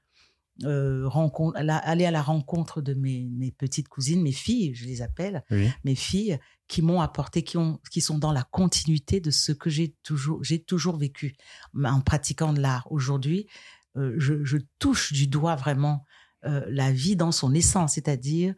euh, 0.65 1.07
rencontre, 1.07 1.59
aller 1.59 2.07
à 2.07 2.11
la 2.11 2.23
rencontre 2.23 2.81
de 2.81 2.95
mes, 2.95 3.29
mes, 3.31 3.53
petites 3.53 3.89
cousines, 3.89 4.23
mes 4.23 4.33
filles, 4.33 4.75
je 4.75 4.87
les 4.87 5.03
appelle, 5.03 5.45
mes 5.85 5.95
filles, 5.95 6.39
qui 6.67 6.81
m'ont 6.81 7.03
apporté, 7.03 7.43
qui, 7.43 7.59
ont, 7.59 7.79
qui 7.91 8.01
sont 8.01 8.19
dans 8.19 8.33
la 8.33 8.43
continuité 8.43 9.21
de 9.21 9.31
ce 9.31 9.53
que 9.53 9.69
j'ai 9.69 9.95
toujours, 10.03 10.43
j'ai 10.43 10.59
toujours 10.59 10.97
vécu 10.97 11.37
en 11.85 12.01
pratiquant 12.01 12.55
de 12.55 12.61
l'art. 12.61 12.91
Aujourd'hui, 12.91 13.47
je, 13.95 14.45
je, 14.45 14.57
touche 14.79 15.13
du 15.13 15.27
doigt 15.27 15.57
vraiment 15.57 16.05
la 16.43 16.91
vie 16.91 17.17
dans 17.17 17.33
son 17.33 17.53
essence, 17.53 17.95
c'est-à-dire 17.95 18.55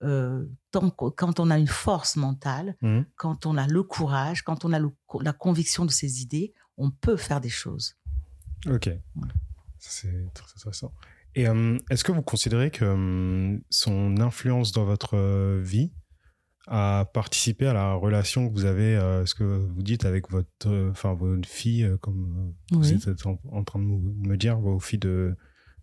quand 0.00 1.40
on 1.40 1.50
a 1.50 1.58
une 1.58 1.66
force 1.66 2.16
mentale, 2.16 2.76
mmh. 2.80 3.00
quand 3.16 3.46
on 3.46 3.56
a 3.56 3.66
le 3.66 3.82
courage, 3.82 4.42
quand 4.42 4.64
on 4.64 4.72
a 4.72 4.80
la 5.20 5.32
conviction 5.32 5.84
de 5.84 5.90
ses 5.90 6.22
idées, 6.22 6.54
on 6.76 6.90
peut 6.90 7.16
faire 7.16 7.40
des 7.40 7.50
choses. 7.50 7.96
Ok, 8.66 8.90
c'est 9.78 10.32
très 10.34 10.46
intéressant. 10.56 10.92
Et 11.34 11.46
est-ce 11.90 12.02
que 12.02 12.12
vous 12.12 12.22
considérez 12.22 12.70
que 12.70 13.60
son 13.70 14.20
influence 14.20 14.72
dans 14.72 14.84
votre 14.84 15.58
vie 15.60 15.92
a 16.66 17.04
participé 17.14 17.66
à 17.66 17.72
la 17.72 17.94
relation 17.94 18.48
que 18.48 18.52
vous 18.52 18.64
avez, 18.64 18.94
euh, 18.96 19.26
ce 19.26 19.34
que 19.34 19.44
vous 19.44 19.82
dites 19.82 20.04
avec 20.04 20.30
votre, 20.30 20.90
enfin 20.90 21.14
votre 21.14 21.48
fille, 21.48 21.88
comme 22.00 22.54
vous 22.70 22.92
êtes 22.92 23.26
en, 23.26 23.64
train 23.64 23.78
de 23.78 23.84
me 23.84 24.36
dire, 24.36 24.58
vos 24.58 24.78
filles 24.78 24.98
de, 24.98 25.36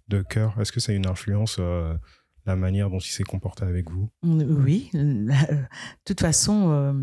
de 0.08 0.22
cœur? 0.22 0.60
Est-ce 0.60 0.72
que 0.72 0.80
ça 0.80 0.92
a 0.92 0.96
une 0.96 1.08
influence 1.08 1.60
la 2.48 2.56
manière 2.56 2.90
dont 2.90 3.00
il 3.00 3.12
s'est 3.12 3.24
comporté 3.24 3.66
avec 3.66 3.92
vous? 3.92 4.10
Oui, 4.24 4.90
de 4.94 5.28
toute 6.06 6.22
façon, 6.22 6.96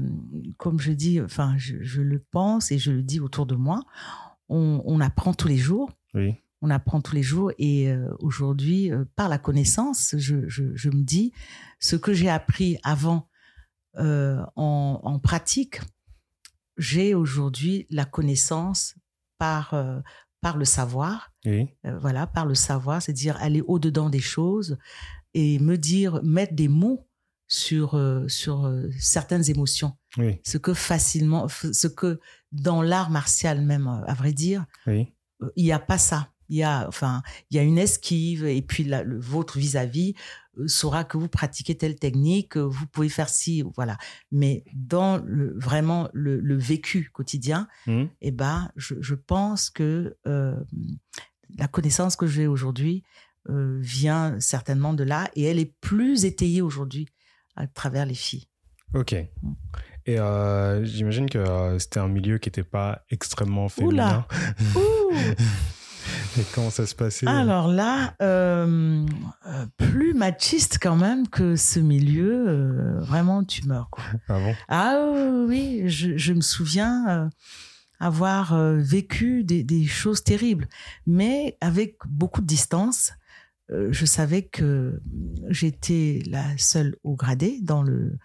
comme 0.56 0.80
je 0.80 0.92
dis, 0.92 1.20
enfin, 1.20 1.54
je, 1.58 2.00
le 2.00 2.18
pense 2.18 2.72
et 2.72 2.78
je 2.78 2.90
le 2.90 3.02
dis 3.02 3.20
autour 3.20 3.46
de 3.46 3.54
moi, 3.54 3.84
on, 4.48 5.00
apprend 5.00 5.34
tous 5.34 5.48
les 5.48 5.58
jours. 5.58 5.92
Oui. 6.14 6.34
On 6.62 6.70
apprend 6.70 7.02
tous 7.02 7.14
les 7.14 7.22
jours 7.22 7.52
et 7.58 7.92
aujourd'hui, 8.20 8.90
par 9.16 9.28
la 9.28 9.38
connaissance, 9.38 10.14
je, 10.16 10.48
je, 10.48 10.88
me 10.88 11.02
dis 11.02 11.32
ce 11.78 11.96
que 11.96 12.14
j'ai 12.14 12.30
appris 12.30 12.78
avant 12.82 13.28
en, 13.96 14.46
en, 14.56 15.18
pratique, 15.18 15.80
j'ai 16.78 17.14
aujourd'hui 17.14 17.86
la 17.90 18.06
connaissance 18.06 18.94
par, 19.38 19.74
par 20.40 20.56
le 20.56 20.64
savoir. 20.64 21.32
Oui. 21.44 21.68
voilà, 22.00 22.26
par 22.26 22.46
le 22.46 22.54
savoir, 22.54 23.02
c'est-à-dire 23.02 23.36
aller 23.40 23.60
au-dedans 23.66 24.08
des 24.08 24.20
choses, 24.20 24.78
et 25.34 25.58
me 25.58 25.76
dire, 25.76 26.20
mettre 26.22 26.54
des 26.54 26.68
mots 26.68 27.06
sur, 27.46 27.94
euh, 27.94 28.26
sur 28.28 28.66
euh, 28.66 28.88
certaines 28.98 29.48
émotions. 29.50 29.96
Ce 30.44 30.58
que 30.58 30.74
facilement, 30.74 31.48
ce 31.48 31.88
que 31.88 32.20
dans 32.52 32.82
l'art 32.82 33.10
martial 33.10 33.60
même, 33.60 33.88
euh, 33.88 34.06
à 34.06 34.14
vrai 34.14 34.32
dire, 34.32 34.64
il 34.86 35.64
n'y 35.64 35.72
a 35.72 35.78
pas 35.78 35.98
ça. 35.98 36.30
Il 36.48 36.56
y 36.56 36.62
a, 36.62 36.86
enfin, 36.86 37.22
il 37.50 37.56
y 37.56 37.58
a 37.58 37.62
une 37.62 37.78
esquive 37.78 38.44
et 38.44 38.60
puis 38.60 38.84
le, 38.84 39.18
votre 39.18 39.58
vis-à-vis 39.58 40.14
saura 40.66 41.02
que 41.02 41.16
vous 41.16 41.28
pratiquez 41.28 41.74
telle 41.74 41.96
technique, 41.96 42.56
vous 42.56 42.86
pouvez 42.86 43.08
faire 43.08 43.28
ci, 43.28 43.64
voilà. 43.74 43.96
Mais 44.30 44.62
dans 44.74 45.16
le, 45.24 45.58
vraiment 45.58 46.08
le, 46.12 46.56
vécu 46.56 47.10
quotidien, 47.12 47.66
mmh. 47.86 48.04
eh 48.20 48.30
ben, 48.30 48.70
je, 48.76 48.94
je, 49.00 49.14
pense 49.14 49.70
que 49.70 50.16
la 51.56 51.66
connaissance 51.68 52.14
que 52.14 52.26
j'ai 52.26 52.46
aujourd'hui, 52.46 53.02
euh, 53.50 53.78
vient 53.82 54.40
certainement 54.40 54.94
de 54.94 55.04
là 55.04 55.28
et 55.36 55.42
elle 55.42 55.58
est 55.58 55.74
plus 55.82 56.24
étayée 56.24 56.62
aujourd'hui 56.62 57.06
à 57.56 57.66
travers 57.66 58.06
les 58.06 58.14
filles. 58.14 58.46
Ok. 58.94 59.14
Mm. 59.42 59.52
Et 60.06 60.18
euh, 60.18 60.82
j'imagine 60.84 61.28
que 61.28 61.36
euh, 61.36 61.78
c'était 61.78 62.00
un 62.00 62.08
milieu 62.08 62.38
qui 62.38 62.48
n'était 62.48 62.62
pas 62.62 63.02
extrêmement 63.10 63.68
féminin. 63.68 64.26
Oula 64.74 64.84
Et 66.38 66.42
comment 66.54 66.70
ça 66.70 66.86
se 66.86 66.94
passait? 66.94 67.26
Alors 67.26 67.68
là, 67.68 68.14
plus 69.76 70.14
machiste 70.14 70.78
quand 70.80 70.96
même 70.96 71.28
que 71.28 71.54
ce 71.54 71.80
milieu, 71.80 72.98
vraiment 73.00 73.44
tu 73.44 73.66
meurs. 73.66 73.88
Quoi. 73.90 74.04
Ah 74.28 74.38
bon? 74.40 74.54
Ah 74.68 75.44
oui, 75.48 75.82
je, 75.86 76.16
je 76.16 76.32
me 76.32 76.40
souviens 76.40 77.30
avoir 78.00 78.56
vécu 78.74 79.44
des, 79.44 79.62
des, 79.62 79.86
choses 79.86 80.24
terribles, 80.24 80.66
mais 81.06 81.56
avec 81.60 81.98
beaucoup 82.06 82.40
de 82.40 82.46
distance 82.46 83.12
je 83.70 84.04
savais 84.04 84.42
que 84.42 85.00
j'étais 85.48 86.22
la 86.26 86.44
seule 86.58 86.96
au 87.02 87.16
gradé 87.16 87.60
dans, 87.62 87.82
le, 87.82 88.18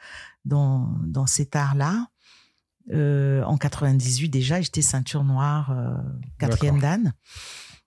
dans, 0.45 0.97
dans 1.05 1.25
cet 1.25 1.55
art-là. 1.55 2.07
Euh, 2.91 3.43
en 3.43 3.57
98 3.57 4.29
déjà, 4.29 4.61
j'étais 4.61 4.81
ceinture 4.81 5.23
noire, 5.23 5.71
euh, 5.71 5.95
quatrième 6.39 6.79
dan. 6.79 7.13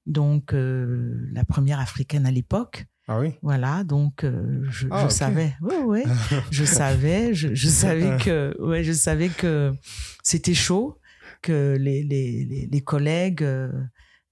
Donc, 0.07 0.53
la 0.53 1.45
première 1.45 1.79
africaine 1.79 2.27
à 2.27 2.31
l'époque. 2.31 2.87
Ah 3.09 3.19
oui? 3.21 3.35
Voilà, 3.43 3.85
donc 3.85 4.25
je, 4.25 4.87
ah, 4.91 5.05
je 5.05 5.13
savais, 5.13 5.55
ouais, 5.61 5.83
ouais, 5.83 6.05
je 6.51 6.65
savais, 6.65 7.35
je, 7.35 7.53
je, 7.53 7.69
savais 7.69 8.17
que, 8.19 8.57
ouais, 8.61 8.85
je 8.85 8.93
savais 8.93 9.29
que 9.29 9.73
c'était 10.23 10.55
chaud, 10.55 10.99
que 11.43 11.77
les, 11.79 12.05
les, 12.05 12.69
les, 12.71 12.81
collègues 12.81 13.45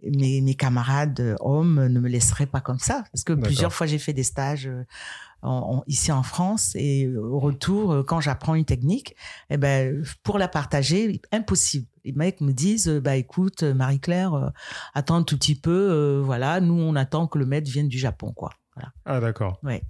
mes, 0.02 0.40
mes, 0.40 0.54
camarades 0.54 1.20
euh, 1.20 1.36
hommes 1.40 1.86
ne 1.86 2.00
me 2.00 2.08
laisseraient 2.08 2.46
pas 2.46 2.60
comme 2.60 2.78
ça. 2.78 3.04
Parce 3.12 3.24
que 3.24 3.32
plusieurs 3.32 3.72
fois, 3.72 3.86
j'ai 3.86 3.98
fait 3.98 4.12
des 4.12 4.22
stages 4.22 4.66
euh, 4.66 4.84
en, 5.42 5.82
ici 5.86 6.12
en 6.12 6.22
France 6.22 6.72
et 6.74 7.08
au 7.16 7.38
retour, 7.38 7.92
euh, 7.92 8.02
quand 8.02 8.20
j'apprends 8.20 8.54
une 8.54 8.64
technique, 8.64 9.16
eh 9.50 9.56
ben, 9.56 10.02
pour 10.22 10.38
la 10.38 10.48
partager, 10.48 11.20
impossible. 11.32 11.86
Les 12.04 12.12
mecs 12.12 12.40
me 12.40 12.52
disent, 12.52 12.88
bah 12.88 13.16
écoute, 13.16 13.62
Marie-Claire, 13.62 14.52
attends 14.94 15.16
un 15.16 15.22
tout 15.22 15.36
petit 15.36 15.54
peu, 15.54 16.22
voilà, 16.24 16.60
nous 16.60 16.72
on 16.72 16.96
attend 16.96 17.26
que 17.26 17.38
le 17.38 17.44
maître 17.44 17.70
vienne 17.70 17.88
du 17.88 17.98
Japon, 17.98 18.32
quoi. 18.32 18.54
Voilà. 18.74 18.92
Ah 19.04 19.20
d'accord. 19.20 19.58
Ouais. 19.62 19.82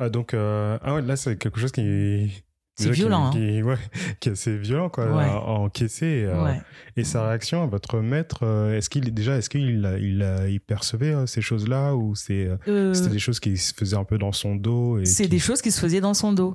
Ah, 0.00 0.08
donc, 0.08 0.34
ah 0.34 0.94
ouais, 0.94 1.02
là 1.02 1.14
c'est 1.14 1.36
quelque 1.36 1.60
chose 1.60 1.70
qui 1.70 2.42
c'est 2.76 2.90
violent. 2.90 3.30
Qui, 3.30 3.58
hein. 3.58 3.62
ouais, 3.62 3.76
qui 4.20 4.30
est 4.30 4.32
assez 4.32 4.56
violent, 4.56 4.88
quoi, 4.88 5.04
à, 5.22 5.38
encaisser. 5.40 6.24
Euh, 6.26 6.54
et 6.96 7.04
sa 7.04 7.28
réaction, 7.28 7.66
votre 7.66 8.00
maître, 8.00 8.40
euh, 8.42 8.76
est-ce 8.76 8.88
qu'il 8.88 9.12
déjà, 9.12 9.36
est-ce 9.36 9.50
qu'il 9.50 9.60
il, 10.00 10.48
il, 10.48 10.60
percevait 10.60 11.12
euh, 11.12 11.26
ces 11.26 11.42
choses-là 11.42 11.94
ou 11.94 12.14
c'est, 12.14 12.48
c'était 12.94 13.10
des 13.10 13.18
choses 13.18 13.40
qui 13.40 13.56
se 13.56 13.74
faisaient 13.74 13.96
un 13.96 14.04
peu 14.04 14.18
dans 14.18 14.32
son 14.32 14.56
dos 14.56 15.04
C'est 15.04 15.28
des 15.28 15.38
choses 15.38 15.60
qui 15.60 15.70
se 15.70 15.80
faisaient 15.80 16.00
dans 16.00 16.14
son 16.14 16.32
dos. 16.32 16.54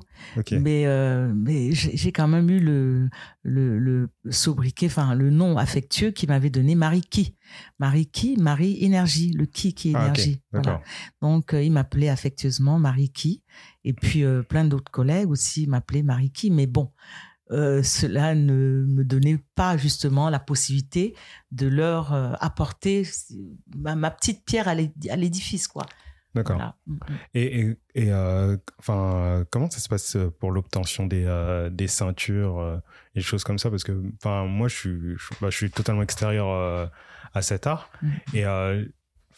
Mais, 0.50 0.86
mais 1.34 1.72
j'ai 1.72 2.12
quand 2.12 2.28
même 2.28 2.50
eu 2.50 2.60
le, 2.60 3.08
le, 3.42 3.78
le 3.78 4.08
sobriquet, 4.30 4.86
enfin 4.86 5.14
le 5.14 5.30
nom 5.30 5.56
affectueux 5.56 6.10
qui 6.10 6.26
m'avait 6.26 6.50
donné 6.50 6.74
Mariki. 6.74 7.36
Mariki, 7.78 8.36
Marie 8.38 8.84
énergie, 8.84 9.32
le 9.32 9.46
qui 9.46 9.72
qui 9.72 9.92
ah, 9.94 10.02
énergie. 10.02 10.42
voilà. 10.52 10.82
Donc 11.22 11.50
il 11.54 11.70
m'appelait 11.70 12.08
affectueusement 12.08 12.78
Mariki. 12.78 13.42
Et 13.88 13.94
puis 13.94 14.22
euh, 14.22 14.42
plein 14.42 14.66
d'autres 14.66 14.92
collègues 14.92 15.30
aussi 15.30 15.66
m'appelaient 15.66 16.02
Mariki. 16.02 16.50
Mais 16.50 16.66
bon, 16.66 16.92
euh, 17.50 17.82
cela 17.82 18.34
ne 18.34 18.84
me 18.86 19.02
donnait 19.02 19.42
pas 19.54 19.78
justement 19.78 20.28
la 20.28 20.38
possibilité 20.38 21.16
de 21.52 21.66
leur 21.66 22.12
euh, 22.12 22.34
apporter 22.38 23.04
ma, 23.74 24.10
petite 24.10 24.44
pierre 24.44 24.68
à 24.68 24.74
l'édifice, 24.74 25.68
quoi. 25.68 25.86
D'accord. 26.34 26.76
Mm, 26.86 26.92
mm. 26.92 26.98
Et, 27.32 27.76
et, 27.94 28.12
enfin, 28.78 29.46
comment 29.50 29.70
ça 29.70 29.78
se 29.78 29.88
passe 29.88 30.18
pour 30.38 30.52
l'obtention 30.52 31.06
des, 31.06 31.24
des 31.72 31.88
ceintures 31.88 32.82
et 33.14 33.20
des 33.20 33.24
choses 33.24 33.42
comme 33.42 33.58
ça? 33.58 33.70
Parce 33.70 33.84
que 33.84 34.02
enfin, 34.16 34.44
moi, 34.44 34.68
je 34.68 34.76
suis, 34.76 35.14
je, 35.16 35.30
bah, 35.40 35.50
suis 35.50 35.70
totalement 35.70 36.02
extérieur 36.02 36.90
à 37.32 37.40
cet 37.40 37.66
art. 37.66 37.90
Mm. 38.02 38.08
Et 38.34 38.44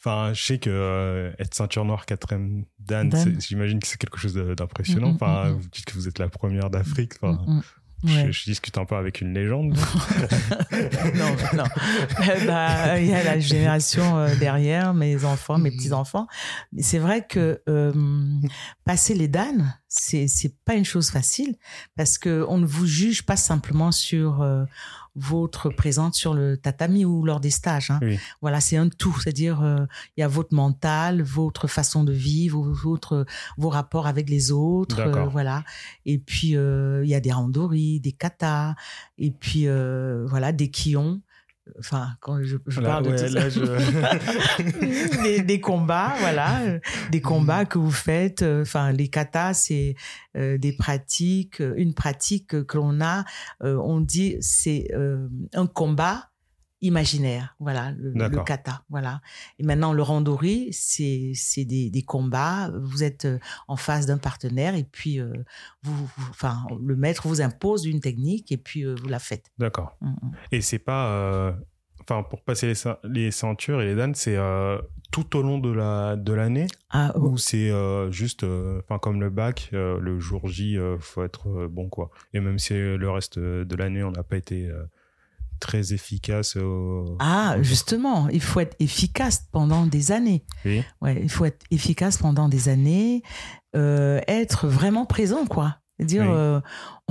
Enfin, 0.02 0.32
je 0.32 0.42
sais 0.42 0.58
que 0.58 0.70
euh, 0.70 1.30
être 1.38 1.54
ceinture 1.54 1.84
noire 1.84 2.06
quatrième 2.06 2.64
Dan, 2.78 3.12
j'imagine 3.38 3.80
que 3.80 3.86
c'est 3.86 3.98
quelque 3.98 4.16
chose 4.16 4.34
d'impressionnant. 4.34 5.08
Mm, 5.08 5.12
mm, 5.12 5.16
enfin, 5.16 5.50
mm, 5.50 5.52
vous 5.52 5.68
dites 5.68 5.84
que 5.84 5.92
vous 5.92 6.08
êtes 6.08 6.18
la 6.18 6.30
première 6.30 6.70
d'Afrique. 6.70 7.12
Enfin, 7.20 7.60
je, 8.02 8.44
discute 8.44 8.78
un 8.78 8.86
peu 8.86 8.96
avec 8.96 9.20
une 9.20 9.34
légende. 9.34 9.76
non, 11.16 11.36
non. 11.54 11.64
Euh, 11.64 12.46
bah, 12.46 12.98
il 12.98 13.08
y 13.08 13.12
a 13.12 13.22
la 13.22 13.38
génération 13.40 14.16
euh, 14.16 14.34
derrière, 14.36 14.94
mes 14.94 15.26
enfants, 15.26 15.58
mes 15.58 15.70
petits-enfants. 15.70 16.26
Mais 16.72 16.80
c'est 16.80 16.98
vrai 16.98 17.26
que 17.26 17.62
passer 18.86 19.12
les 19.12 19.28
Dan, 19.28 19.74
c'est 19.86 20.28
c'est 20.28 20.54
pas 20.64 20.76
une 20.76 20.86
chose 20.86 21.10
facile 21.10 21.56
parce 21.94 22.16
que 22.16 22.46
on 22.48 22.56
ne 22.56 22.64
vous 22.64 22.86
juge 22.86 23.26
pas 23.26 23.36
simplement 23.36 23.92
sur 23.92 24.42
votre 25.20 25.68
présence 25.68 26.16
sur 26.16 26.34
le 26.34 26.56
tatami 26.56 27.04
ou 27.04 27.24
lors 27.24 27.40
des 27.40 27.50
stages. 27.50 27.90
Hein. 27.90 28.00
Voilà, 28.40 28.60
c'est 28.60 28.76
un 28.76 28.88
tout, 28.88 29.14
c'est-à-dire 29.20 29.62
euh, 29.62 29.84
il 30.16 30.20
y 30.20 30.24
a 30.24 30.28
votre 30.28 30.54
mental, 30.54 31.22
votre 31.22 31.66
façon 31.68 32.04
de 32.04 32.12
vivre, 32.12 32.62
votre, 32.62 33.26
vos 33.58 33.68
rapports 33.68 34.06
avec 34.06 34.30
les 34.30 34.50
autres, 34.50 35.00
euh, 35.00 35.26
voilà. 35.26 35.64
Et 36.06 36.18
puis 36.18 36.56
euh, 36.56 37.04
il 37.04 37.10
y 37.10 37.14
a 37.14 37.20
des 37.20 37.32
randori, 37.32 38.00
des 38.00 38.12
katas, 38.12 38.74
et 39.18 39.30
puis 39.30 39.66
voilà 40.26 40.52
des 40.52 40.70
kions 40.70 41.20
enfin 41.78 42.08
quand 42.20 42.42
je, 42.42 42.56
parle 42.80 43.04
de 43.04 43.10
tout 43.10 43.66
ça, 43.66 45.42
des, 45.42 45.60
combats 45.60 46.14
voilà 46.20 46.78
des 47.10 47.20
combats 47.20 47.64
que 47.64 47.78
vous 47.78 47.90
faites 47.90 48.42
enfin 48.42 48.92
les 48.92 49.08
katas 49.08 49.54
c'est 49.54 49.94
euh, 50.36 50.58
des 50.58 50.72
pratiques 50.72 51.60
une 51.76 51.94
pratique 51.94 52.64
que 52.64 52.78
l'on 52.78 53.00
a 53.00 53.24
euh, 53.62 53.76
on 53.82 54.00
dit 54.00 54.36
c'est 54.40 54.88
euh, 54.94 55.28
un 55.54 55.66
combat 55.66 56.29
imaginaire, 56.82 57.54
voilà, 57.60 57.92
le, 57.92 58.44
kata, 58.44 58.82
voilà. 58.90 59.20
Et 59.58 59.62
maintenant, 59.62 59.92
le 59.92 60.02
randori, 60.02 60.68
c'est 60.72 61.32
c'est 61.34 61.64
des, 61.64 61.90
des 61.90 62.02
combats. 62.02 62.70
Vous 62.80 63.02
êtes 63.02 63.28
en 63.68 63.76
face 63.76 64.06
d'un 64.06 64.18
partenaire 64.18 64.74
et 64.74 64.84
puis 64.84 65.20
vous, 65.82 66.10
enfin, 66.30 66.66
le 66.82 66.96
maître 66.96 67.28
vous 67.28 67.40
impose 67.40 67.84
une 67.86 68.00
technique 68.00 68.50
et 68.52 68.56
puis 68.56 68.84
vous 68.84 69.08
la 69.08 69.18
faites. 69.18 69.50
D'accord. 69.58 69.96
Mm, 70.00 70.08
mm. 70.08 70.32
Et 70.52 70.60
c'est 70.60 70.78
pas 70.78 71.54
enfin 72.02 72.22
pour 72.22 72.42
passer 72.42 72.66
les, 72.72 72.74
les 73.04 73.30
ceintures 73.30 73.80
et 73.80 73.86
les 73.86 73.94
danes, 73.94 74.14
c'est 74.14 74.36
euh, 74.36 74.78
tout 75.10 75.36
au 75.36 75.42
long 75.42 75.58
de 75.58 75.70
la 75.70 76.16
de 76.16 76.32
l'année? 76.32 76.66
Ah, 76.90 77.16
ou 77.18 77.36
c'est 77.36 77.70
euh, 77.70 78.10
juste, 78.10 78.44
euh, 78.44 78.80
enfin 78.84 78.98
comme 78.98 79.20
le 79.20 79.30
bac, 79.30 79.70
euh, 79.72 79.98
le 80.00 80.18
jour 80.18 80.46
J, 80.48 80.76
euh, 80.78 80.98
faut 80.98 81.22
être 81.22 81.48
euh, 81.48 81.68
bon 81.68 81.88
quoi. 81.88 82.10
Et 82.32 82.40
même 82.40 82.58
si 82.58 82.74
euh, 82.74 82.96
le 82.96 83.10
reste 83.10 83.38
de 83.38 83.76
l'année 83.76 84.02
on 84.02 84.10
n'a 84.10 84.22
pas 84.22 84.36
été 84.36 84.66
euh, 84.66 84.84
très 85.60 85.92
efficace. 85.92 86.56
au- 86.56 87.16
ah, 87.20 87.56
justement, 87.60 88.28
il 88.28 88.40
faut 88.40 88.60
être 88.60 88.76
efficace 88.80 89.46
pendant 89.52 89.86
des 89.86 90.10
années. 90.12 90.44
Oui. 90.64 90.82
Ouais, 91.00 91.20
il 91.22 91.30
faut 91.30 91.44
être 91.44 91.64
efficace 91.70 92.18
pendant 92.18 92.48
des 92.48 92.68
années, 92.68 93.22
euh, 93.76 94.20
être 94.26 94.66
vraiment 94.66 95.06
présent, 95.06 95.46
quoi. 95.46 95.76
Dire, 96.00 96.22
Oui. 96.22 96.28
euh, 96.30 96.60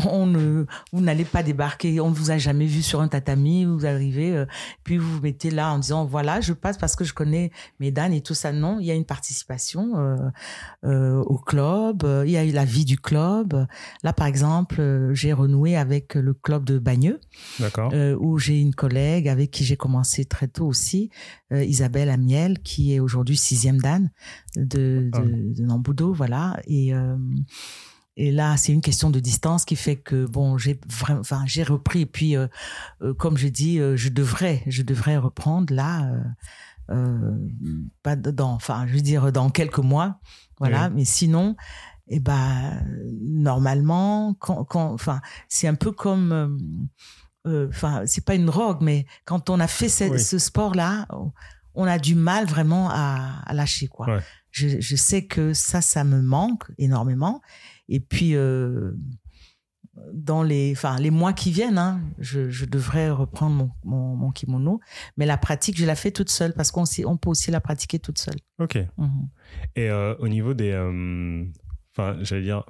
on 0.10 0.25
ne, 0.25 0.65
vous 0.93 1.01
n'allez 1.01 1.25
pas 1.25 1.43
débarquer, 1.43 2.00
on 2.00 2.10
ne 2.10 2.15
vous 2.15 2.31
a 2.31 2.38
jamais 2.38 2.65
vu 2.65 2.81
sur 2.81 3.01
un 3.01 3.08
tatami, 3.10 3.65
vous 3.65 3.86
arrivez, 3.86 4.34
euh, 4.36 4.46
puis 4.86 4.98
vous 4.98 5.15
vous 5.17 5.22
mettez 5.22 5.51
là 5.51 5.74
en 5.74 5.79
disant, 5.79 6.05
voilà, 6.05 6.39
je 6.39 6.53
passe 6.53 6.77
parce 6.77 6.96
que 6.96 7.03
je 7.03 7.13
connais 7.13 7.51
mes 7.81 7.91
dames 7.91 8.13
et 8.13 8.22
tout 8.22 8.34
ça. 8.34 8.53
Non, 8.53 8.79
il 8.79 8.86
y 8.86 8.91
a 8.91 8.93
une 8.96 9.03
participation 9.05 9.98
euh, 9.98 10.15
euh, 10.86 11.17
au 11.24 11.38
club, 11.38 12.03
euh, 12.05 12.24
il 12.25 12.31
y 12.31 12.38
a 12.38 12.46
eu 12.46 12.51
la 12.51 12.63
vie 12.65 12.86
du 12.86 12.98
club. 12.98 13.67
Là, 14.03 14.13
par 14.13 14.27
exemple, 14.27 14.77
euh, 14.79 15.13
j'ai 15.13 15.34
renoué 15.34 15.75
avec 15.75 16.15
le 16.15 16.34
club 16.34 16.63
de 16.63 16.79
Bagneux 16.79 17.19
D'accord. 17.60 17.91
euh, 17.93 18.15
où 18.19 18.38
j'ai 18.39 18.60
une 18.62 18.74
collègue 18.74 19.27
avec 19.27 19.51
qui 19.51 19.65
j'ai 19.65 19.75
commencé 19.77 20.24
très 20.24 20.48
tôt 20.48 20.65
aussi, 20.65 21.10
euh, 21.51 21.63
Isabelle 21.63 22.10
Amiel, 22.10 22.60
qui 22.60 22.93
est 22.93 23.00
aujourd'hui 23.01 23.36
sixième 23.36 23.79
dan 23.79 24.10
de, 24.55 25.10
de, 25.12 25.12
Ah. 25.13 25.19
de 25.22 25.62
Nambudo, 25.63 26.13
voilà. 26.13 26.58
Et, 26.67 26.93
euh, 26.93 27.17
et 28.21 28.33
là, 28.33 28.57
c'est 28.57 28.73
une 28.73 28.81
question 28.81 29.09
de 29.09 29.21
distance 29.21 29.63
qui 29.63 29.77
fait 29.77 29.95
que 29.95 30.25
bon, 30.25 30.57
j'ai 30.57 30.77
enfin, 31.09 31.43
j'ai 31.45 31.63
repris. 31.63 32.01
Et 32.01 32.05
puis, 32.05 32.35
euh, 32.35 32.47
euh, 33.01 33.13
comme 33.13 33.38
je 33.38 33.47
dis, 33.47 33.79
euh, 33.79 33.95
je 33.95 34.09
devrais, 34.09 34.61
je 34.67 34.81
devrais 34.81 35.15
reprendre 35.15 35.73
là, 35.73 36.11
pas 38.03 38.17
dans, 38.17 38.51
enfin, 38.51 38.85
je 38.88 38.95
veux 38.95 39.01
dire 39.01 39.31
dans 39.31 39.49
quelques 39.49 39.79
mois, 39.79 40.19
voilà. 40.59 40.88
Oui. 40.89 40.95
Mais 40.97 41.05
sinon, 41.05 41.55
eh 42.09 42.19
ben, 42.19 42.85
normalement, 43.21 44.33
quand, 44.33 44.67
enfin, 44.73 45.21
c'est 45.47 45.69
un 45.69 45.75
peu 45.75 45.93
comme 45.93 46.59
enfin, 47.45 48.03
c'est 48.05 48.25
pas 48.25 48.35
une 48.35 48.47
drogue, 48.47 48.79
mais 48.81 49.05
quand 49.23 49.49
on 49.49 49.61
a 49.61 49.67
fait 49.67 49.88
ce, 49.88 50.03
Oui. 50.03 50.19
ce 50.19 50.39
sport-là, 50.39 51.07
on 51.73 51.85
a 51.85 51.97
du 51.97 52.15
mal 52.15 52.47
vraiment 52.47 52.89
à, 52.91 53.43
à 53.45 53.53
lâcher, 53.53 53.88
quoi. 53.88 54.07
Ouais. 54.09 54.21
Je, 54.51 54.81
je 54.81 54.95
sais 54.97 55.25
que 55.25 55.53
ça, 55.53 55.79
ça 55.79 56.03
me 56.03 56.21
manque 56.21 56.65
énormément. 56.77 57.41
Et 57.89 58.00
puis, 58.00 58.36
euh, 58.36 58.91
dans 60.13 60.43
les, 60.43 60.72
enfin, 60.72 60.98
les 60.98 61.12
mois 61.12 61.34
qui 61.34 61.51
viennent, 61.51 61.77
hein, 61.77 62.01
je, 62.19 62.50
je 62.50 62.65
devrais 62.65 63.10
reprendre 63.10 63.55
mon, 63.55 63.72
mon, 63.84 64.15
mon 64.15 64.31
kimono. 64.31 64.79
Mais 65.17 65.25
la 65.25 65.38
pratique, 65.38 65.77
je 65.77 65.86
la 65.86 65.96
fais 65.96 66.12
toute 66.12 66.29
seule 66.29 66.53
parce 66.53 66.72
qu'on 66.72 66.84
on 67.05 67.17
peut 67.17 67.29
aussi 67.29 67.51
la 67.51 67.60
pratiquer 67.60 68.00
toute 68.00 68.17
seule. 68.17 68.38
Ok. 68.60 68.77
Mhm. 68.98 69.27
Et 69.75 69.89
euh, 69.89 70.15
au 70.19 70.27
niveau 70.27 70.53
des, 70.53 70.72
euh, 70.72 71.43
enfin, 71.91 72.17
j'allais 72.22 72.43
dire, 72.43 72.63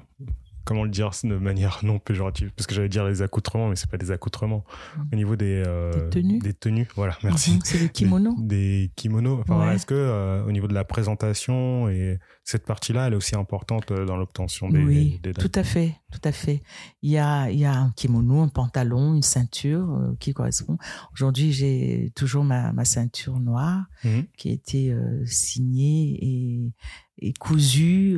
comment 0.70 0.84
le 0.84 0.92
dire 0.92 1.10
de 1.24 1.36
manière 1.38 1.80
non 1.82 1.98
péjorative, 1.98 2.52
parce 2.56 2.68
que 2.68 2.76
j'allais 2.76 2.90
dire 2.90 3.04
les 3.04 3.24
accoutrements, 3.24 3.70
mais 3.70 3.76
c'est 3.76 3.90
pas 3.90 3.98
des 3.98 4.12
accoutrements. 4.12 4.64
Au 5.12 5.16
niveau 5.16 5.36
des, 5.36 5.64
euh, 5.66 5.92
Des 5.92 6.10
tenues 6.12 6.40
des 6.40 6.54
tenues, 6.54 6.88
voilà, 6.96 7.18
merci. 7.24 7.54
Mhm, 7.56 7.60
C'est 7.64 7.80
le 7.80 7.88
kimono. 7.88 8.36
Des, 8.38 8.84
des 8.84 8.92
kimonos. 8.96 9.40
Enfin, 9.42 9.68
Ouais. 9.68 9.76
est-ce 9.76 9.88
que 9.88 9.96
euh, 9.96 10.46
au 10.46 10.52
niveau 10.52 10.68
de 10.68 10.76
la 10.76 10.84
présentation 10.84 11.90
et 11.90 12.20
cette 12.44 12.66
partie-là, 12.66 13.08
elle 13.08 13.14
est 13.14 13.16
aussi 13.16 13.36
importante 13.36 13.90
euh, 13.92 14.06
dans 14.06 14.16
l'obtention 14.16 14.70
des, 14.70 14.84
oui, 14.84 15.20
des 15.24 15.34
tout 15.34 15.52
à 15.56 15.64
fait, 15.64 15.96
tout 16.12 16.22
à 16.24 16.32
fait. 16.32 16.62
Il 17.02 17.10
y 17.10 17.18
a, 17.18 17.50
il 17.50 17.58
y 17.60 17.66
a 17.66 17.74
un 17.74 17.90
kimono, 17.96 18.42
un 18.42 18.48
pantalon, 18.48 19.16
une 19.16 19.24
ceinture 19.24 19.90
euh, 19.90 20.16
qui 20.20 20.34
correspond. 20.34 20.78
Aujourd'hui, 21.14 21.52
j'ai 21.52 22.12
toujours 22.16 22.44
ma, 22.44 22.72
ma 22.74 22.86
ceinture 22.86 23.40
noire 23.40 23.86
Mhm. 24.04 24.26
qui 24.38 24.50
a 24.50 24.54
été 24.54 24.96
signée 25.26 26.18
et, 26.22 26.74
et 27.28 27.34
cousue 27.34 28.18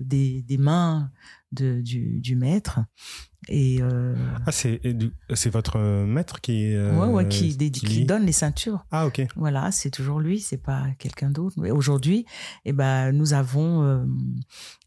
des, 0.00 0.42
des 0.42 0.58
mains 0.58 1.10
de, 1.52 1.80
du, 1.80 2.20
du 2.20 2.36
maître. 2.36 2.80
Et 3.48 3.78
euh, 3.82 4.14
Ah, 4.46 4.52
c'est 4.52 4.80
c'est 5.34 5.50
votre 5.50 5.76
maître 6.04 6.40
qui, 6.40 6.74
euh, 6.76 6.96
ouais, 6.96 7.08
ouais, 7.08 7.28
qui, 7.28 7.56
qui 7.72 8.04
donne 8.04 8.24
les 8.24 8.30
ceintures. 8.30 8.86
Ah, 8.92 9.04
ok. 9.04 9.26
Voilà, 9.34 9.72
c'est 9.72 9.90
toujours 9.90 10.20
lui, 10.20 10.38
c'est 10.38 10.62
pas 10.62 10.86
quelqu'un 11.00 11.28
d'autre. 11.28 11.56
Mais 11.60 11.72
aujourd'hui, 11.72 12.24
eh 12.64 12.72
ben, 12.72 13.10
nous 13.10 13.32
avons 13.32 13.82
euh, 13.82 14.04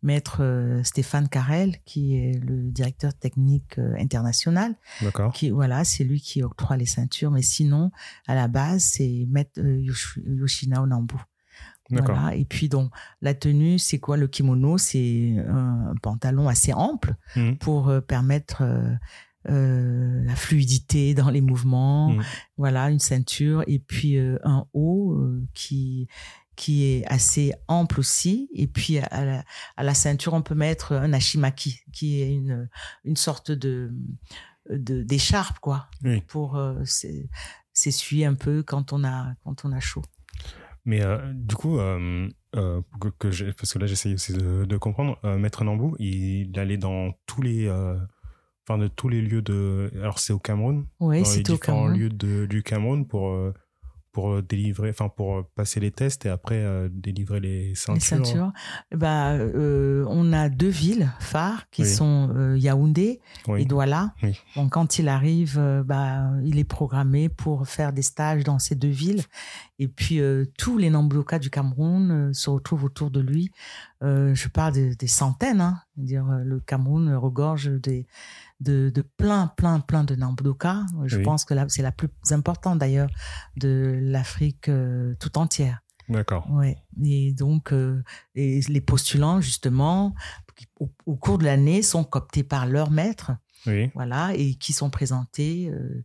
maître 0.04 0.38
euh, 0.40 0.82
Stéphane 0.84 1.28
Carrel, 1.28 1.76
qui 1.84 2.16
est 2.16 2.40
le 2.42 2.72
directeur 2.72 3.14
technique 3.14 3.78
euh, 3.78 3.94
international. 4.00 4.76
D'accord. 5.02 5.34
Qui, 5.34 5.50
voilà, 5.50 5.84
c'est 5.84 6.06
lui 6.06 6.22
qui 6.22 6.42
octroie 6.42 6.78
les 6.78 6.86
ceintures. 6.86 7.32
Mais 7.32 7.42
sinon, 7.42 7.92
à 8.26 8.36
la 8.36 8.48
base, 8.48 8.84
c'est 8.84 9.26
maître 9.30 9.60
Yoshi- 9.62 10.22
Yoshina 10.26 10.82
Onambu. 10.82 11.18
Voilà. 11.90 12.36
Et 12.36 12.46
puis, 12.46 12.68
donc, 12.70 12.92
la 13.22 13.34
tenue, 13.34 13.78
c'est 13.80 14.00
quoi 14.00 14.18
le 14.18 14.28
kimono? 14.28 14.78
C'est 14.78 15.36
un, 15.48 15.92
un 15.92 15.96
pantalon 16.02 16.48
assez 16.48 16.74
ample 16.74 17.16
Mhm. 17.36 17.58
pour 17.58 17.90
euh, 17.90 18.02
permettre 18.02 18.62
euh, 18.64 18.90
euh, 19.50 20.24
la 20.24 20.36
fluidité 20.36 21.14
dans 21.14 21.30
les 21.30 21.42
mouvements. 21.42 22.10
Mhm. 22.10 22.24
Voilà, 22.58 22.90
une 22.90 23.00
ceinture 23.00 23.64
et 23.68 23.78
puis 23.80 24.18
euh, 24.18 24.40
un 24.44 24.66
haut 24.74 25.14
euh, 25.14 25.44
qui 25.54 26.08
qui 26.56 26.86
est 26.86 27.06
assez 27.08 27.52
ample 27.68 28.00
aussi. 28.00 28.50
Et 28.54 28.66
puis 28.66 28.98
à 28.98 29.26
la, 29.26 29.44
à 29.76 29.84
la 29.84 29.94
ceinture, 29.94 30.34
on 30.34 30.42
peut 30.42 30.56
mettre 30.56 30.94
un 30.94 31.12
hashimaki, 31.14 31.82
qui 31.92 32.22
est 32.22 32.34
une 32.34 32.70
une 33.04 33.18
sorte 33.18 33.52
de 33.52 33.94
d'écharpe 34.70 35.60
quoi, 35.60 35.88
Oui. 36.04 36.22
pour 36.28 36.56
euh, 36.56 36.84
s'e- 36.86 37.28
s'essuyer 37.74 38.26
un 38.26 38.34
peu 38.36 38.64
quand 38.64 38.94
on 38.94 39.04
a 39.04 39.34
quand 39.44 39.66
on 39.66 39.72
a 39.72 39.80
chaud. 39.80 40.02
Mais 40.86 41.02
euh, 41.04 41.18
du 41.34 41.56
coup, 41.56 41.80
euh, 41.80 42.30
euh, 42.56 42.82
que, 43.02 43.08
que 43.20 43.32
j'ai- 43.32 43.54
parce 43.54 43.74
que 43.74 43.80
là 43.80 43.88
j'essaye 43.88 44.14
aussi 44.14 44.34
de, 44.34 44.66
de 44.66 44.78
comprendre, 44.78 45.18
Maître 45.38 45.64
Nambou, 45.64 45.96
il 46.00 46.58
allait 46.60 46.78
dans 46.78 47.12
tous 47.26 47.42
les, 47.42 47.70
enfin 48.68 48.78
de 48.78 48.88
tous 48.88 49.10
les 49.10 49.22
lieux 49.22 49.42
de, 49.42 49.92
alors 49.96 50.20
c'est 50.20 50.34
au 50.34 50.40
Cameroun, 50.40 50.86
Oui, 51.00 51.22
dans 51.24 51.30
les 51.32 51.40
au 51.40 51.42
différents 51.44 51.84
Cameroun. 51.86 52.00
lieux 52.00 52.10
de, 52.10 52.46
du 52.46 52.64
Cameroun 52.64 53.08
pour 53.08 53.30
euh, 53.30 53.54
pour 54.16 54.32
euh, 54.32 54.42
délivrer, 54.42 54.92
enfin 54.92 55.10
pour 55.10 55.36
euh, 55.36 55.42
passer 55.56 55.82
les 55.82 55.92
tests 55.92 56.26
et 56.26 56.30
après 56.30 56.56
euh, 56.64 56.88
délivrer 56.90 57.42
les 57.42 57.76
ceintures. 57.76 58.18
Les 58.18 58.24
ceintures. 58.26 58.54
Eh 58.94 58.96
ben, 58.96 59.34
euh, 59.38 60.06
on 60.08 60.32
a 60.32 60.48
deux 60.48 60.70
villes 60.70 61.12
phares 61.20 61.70
qui 61.70 61.82
Oui. 61.82 61.90
sont 61.90 62.30
euh, 62.34 62.58
Yaoundé 62.58 63.20
Oui. 63.50 63.64
et 63.64 63.66
Douala. 63.66 64.14
Oui. 64.24 64.40
Donc, 64.56 64.72
quand 64.72 65.00
il 65.00 65.10
arrive, 65.10 65.60
bah, 65.86 66.30
il 66.46 66.58
est 66.60 66.64
programmé 66.64 67.28
pour 67.28 67.68
faire 67.68 67.92
des 67.92 68.04
stages 68.04 68.46
dans 68.46 68.58
ces 68.58 68.76
deux 68.76 68.88
villes. 68.88 69.24
Et 69.80 69.90
puis, 69.90 70.22
tous 70.58 70.78
les 70.78 70.90
Nambloka 70.90 71.38
du 71.38 71.50
Cameroun 71.50 72.34
se 72.34 72.50
retrouvent 72.50 72.86
autour 72.86 73.12
de 73.12 73.20
lui. 73.20 73.52
Je 74.02 74.48
parle 74.48 74.74
de- 74.76 74.94
des 74.94 75.08
centaines. 75.08 75.60
Hein. 75.60 75.82
Dire, 75.98 76.26
le 76.44 76.62
Cameroun 76.62 77.14
regorge 77.16 77.68
des, 77.82 78.08
de, 78.60 78.90
de 78.94 79.02
plein, 79.02 79.48
plein, 79.48 79.80
plein 79.80 80.04
de 80.04 80.16
Nambloka. 80.16 80.86
Je 81.06 81.18
Oui. 81.18 81.24
pense 81.24 81.46
que 81.46 81.54
là, 81.54 81.66
c'est 81.68 81.82
la 81.82 81.92
plus 81.92 82.10
importante 82.32 82.80
d'ailleurs 82.80 83.10
de 83.58 84.00
l'Afrique 84.02 84.70
euh, 84.70 85.16
tout 85.20 85.38
entière. 85.38 85.82
D'accord. 86.08 86.50
Ouais. 86.52 86.78
Et 87.04 87.34
donc, 87.34 87.74
euh, 87.74 88.04
et 88.36 88.62
les 88.62 88.82
postulants, 88.82 89.42
justement, 89.42 90.14
qui, 90.56 90.68
au, 90.80 90.90
au 91.06 91.16
cours 91.16 91.38
de 91.38 91.44
l'année, 91.46 91.82
sont 91.82 92.04
cooptés 92.04 92.44
par 92.44 92.66
leur 92.68 92.92
maître, 92.92 93.32
Oui. 93.66 93.92
voilà, 93.96 94.34
et 94.36 94.54
qui 94.56 94.72
sont 94.72 94.90
présentés 94.92 95.70
euh, 95.70 96.04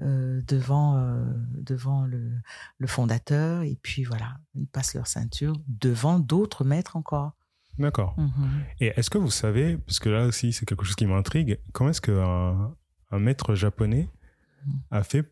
euh, 0.00 0.40
devant, 0.48 0.96
euh, 0.96 1.24
devant 1.52 2.04
le, 2.06 2.32
le 2.78 2.86
fondateur. 2.86 3.62
Et 3.62 3.78
puis, 3.82 4.04
voilà, 4.04 4.38
ils 4.54 4.66
passent 4.66 4.94
leur 4.94 5.06
ceinture 5.06 5.54
devant 5.68 6.18
d'autres 6.18 6.64
maîtres 6.64 6.96
encore. 6.96 7.32
D'accord. 7.78 8.14
Mhm. 8.18 8.30
Et 8.80 8.92
est-ce 8.96 9.10
que 9.10 9.18
vous 9.18 9.30
savez, 9.30 9.76
parce 9.78 9.98
que 9.98 10.08
là 10.08 10.26
aussi 10.26 10.52
c'est 10.52 10.66
quelque 10.66 10.84
chose 10.84 10.94
qui 10.96 11.06
m'intrigue, 11.06 11.58
comment 11.72 11.90
est-ce 11.90 12.00
qu'un 12.00 12.74
un 13.10 13.18
maître 13.18 13.54
japonais 13.54 14.08
a 14.90 15.02
fait 15.02 15.30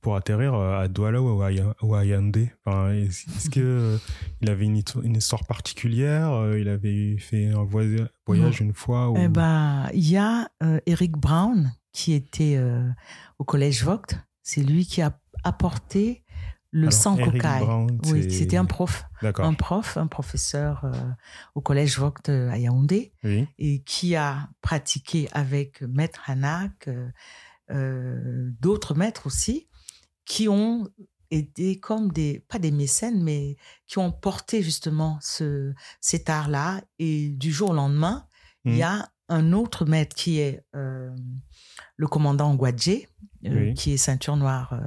pour 0.00 0.16
atterrir 0.16 0.52
euh, 0.54 0.78
à 0.80 0.88
Douala 0.88 1.22
ou 1.22 1.40
à, 1.40 1.50
Ya- 1.50 1.74
ou 1.80 1.94
à 1.94 2.04
Yaoundé 2.04 2.52
enfin, 2.66 2.90
Est-ce 2.92 3.48
que 3.48 3.60
euh, 3.60 3.98
avait 4.46 4.66
une, 4.66 4.76
histo- 4.78 5.02
une 5.02 5.16
histoire 5.16 5.44
particulière 5.46 6.30
euh, 6.32 6.58
Il 6.60 6.68
avait 6.68 7.16
fait 7.16 7.46
un 7.48 7.62
voyage, 7.64 8.08
voyage 8.26 8.60
une 8.60 8.74
fois 8.74 9.10
ou... 9.10 9.16
Eh 9.16 9.28
ben, 9.28 9.88
il 9.94 10.06
y 10.10 10.18
a 10.18 10.48
euh, 10.62 10.78
Eric 10.84 11.12
Brown 11.12 11.72
qui 11.92 12.12
était 12.12 12.56
euh, 12.58 12.86
au 13.38 13.44
collège 13.44 13.82
Vogt. 13.84 14.18
C'est 14.42 14.62
lui 14.62 14.84
qui 14.84 15.00
a 15.00 15.18
apporté 15.44 16.22
le 16.76 16.90
Sankokai. 16.90 17.38
Brown, 17.60 18.00
Oui, 18.06 18.30
c'était 18.30 18.56
un 18.56 18.64
prof. 18.64 19.04
Un 19.38 19.54
prof, 19.54 19.96
un 19.96 20.08
professeur 20.08 20.84
euh, 20.84 20.92
au 21.54 21.60
collège 21.60 21.98
Vogt 21.98 22.28
à 22.28 22.58
Yaoundé 22.58 23.12
Oui. 23.22 23.46
et 23.58 23.82
qui 23.84 24.16
a 24.16 24.48
pratiqué 24.60 25.28
avec 25.32 25.82
Maître 25.82 26.22
Hanak, 26.26 26.88
euh, 26.88 27.08
euh, 27.70 28.50
d'autres 28.60 28.94
maîtres 28.94 29.26
aussi, 29.28 29.68
qui 30.26 30.48
ont 30.48 30.88
été 31.30 31.78
comme 31.78 32.10
des, 32.10 32.40
pas 32.48 32.58
des 32.58 32.70
mécènes, 32.72 33.22
mais 33.22 33.56
qui 33.86 33.98
ont 33.98 34.10
porté 34.12 34.62
justement 34.62 35.18
ce, 35.22 35.72
cet 36.00 36.28
art-là. 36.28 36.82
Et 36.98 37.28
du 37.28 37.52
jour 37.52 37.70
au 37.70 37.74
lendemain, 37.74 38.26
il 38.64 38.74
y 38.74 38.78
Mhm. 38.78 38.82
a 38.82 39.08
un 39.28 39.52
autre 39.52 39.86
maître 39.86 40.14
qui 40.14 40.38
est 40.40 40.64
euh, 40.74 41.10
le 41.96 42.06
commandant 42.08 42.54
Guadjé, 42.54 43.08
euh, 43.46 43.50
Oui. 43.68 43.74
qui 43.74 43.92
est 43.92 43.96
ceinture 43.96 44.36
noire 44.36 44.72
euh, 44.72 44.78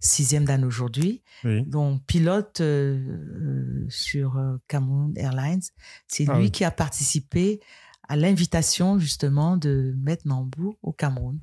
sixième 0.00 0.44
dan 0.44 0.64
aujourd'hui. 0.64 1.22
Oui. 1.44 1.62
Donc, 1.64 2.02
pilote 2.06 2.60
euh, 2.60 3.84
sur 3.88 4.40
Cameroon 4.68 5.12
Airlines. 5.16 5.62
C'est 6.08 6.26
Ah 6.28 6.36
lui 6.36 6.44
oui. 6.44 6.50
qui 6.50 6.64
a 6.64 6.70
participé 6.70 7.60
à 8.08 8.16
l'invitation, 8.16 8.98
justement, 8.98 9.56
de 9.56 9.94
Maître 9.98 10.26
Nambou 10.26 10.76
au 10.82 10.92
Cameroun. 10.92 11.38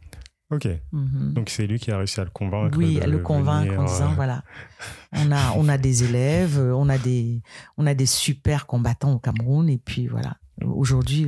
Ok. 0.51 0.67
Mhm. 0.91 1.33
Donc 1.33 1.49
c'est 1.49 1.65
lui 1.65 1.79
qui 1.79 1.91
a 1.91 1.97
réussi 1.97 2.19
à 2.19 2.25
le 2.25 2.29
convaincre. 2.29 2.77
Oui, 2.77 2.99
à 2.99 3.07
le 3.07 3.19
convaincre 3.19 3.67
venir, 3.69 3.79
en 3.79 3.85
disant 3.85 4.13
voilà, 4.15 4.43
on 5.13 5.31
a 5.31 5.53
on 5.55 5.69
a 5.69 5.77
des 5.77 6.03
élèves, 6.03 6.59
on 6.59 6.89
a 6.89 6.97
des 6.97 7.41
on 7.77 7.87
a 7.87 7.93
des 7.93 8.05
super 8.05 8.67
combattants 8.67 9.13
au 9.13 9.19
Cameroun 9.19 9.69
et 9.69 9.77
puis 9.77 10.07
voilà. 10.07 10.35
Aujourd'hui, 10.61 11.25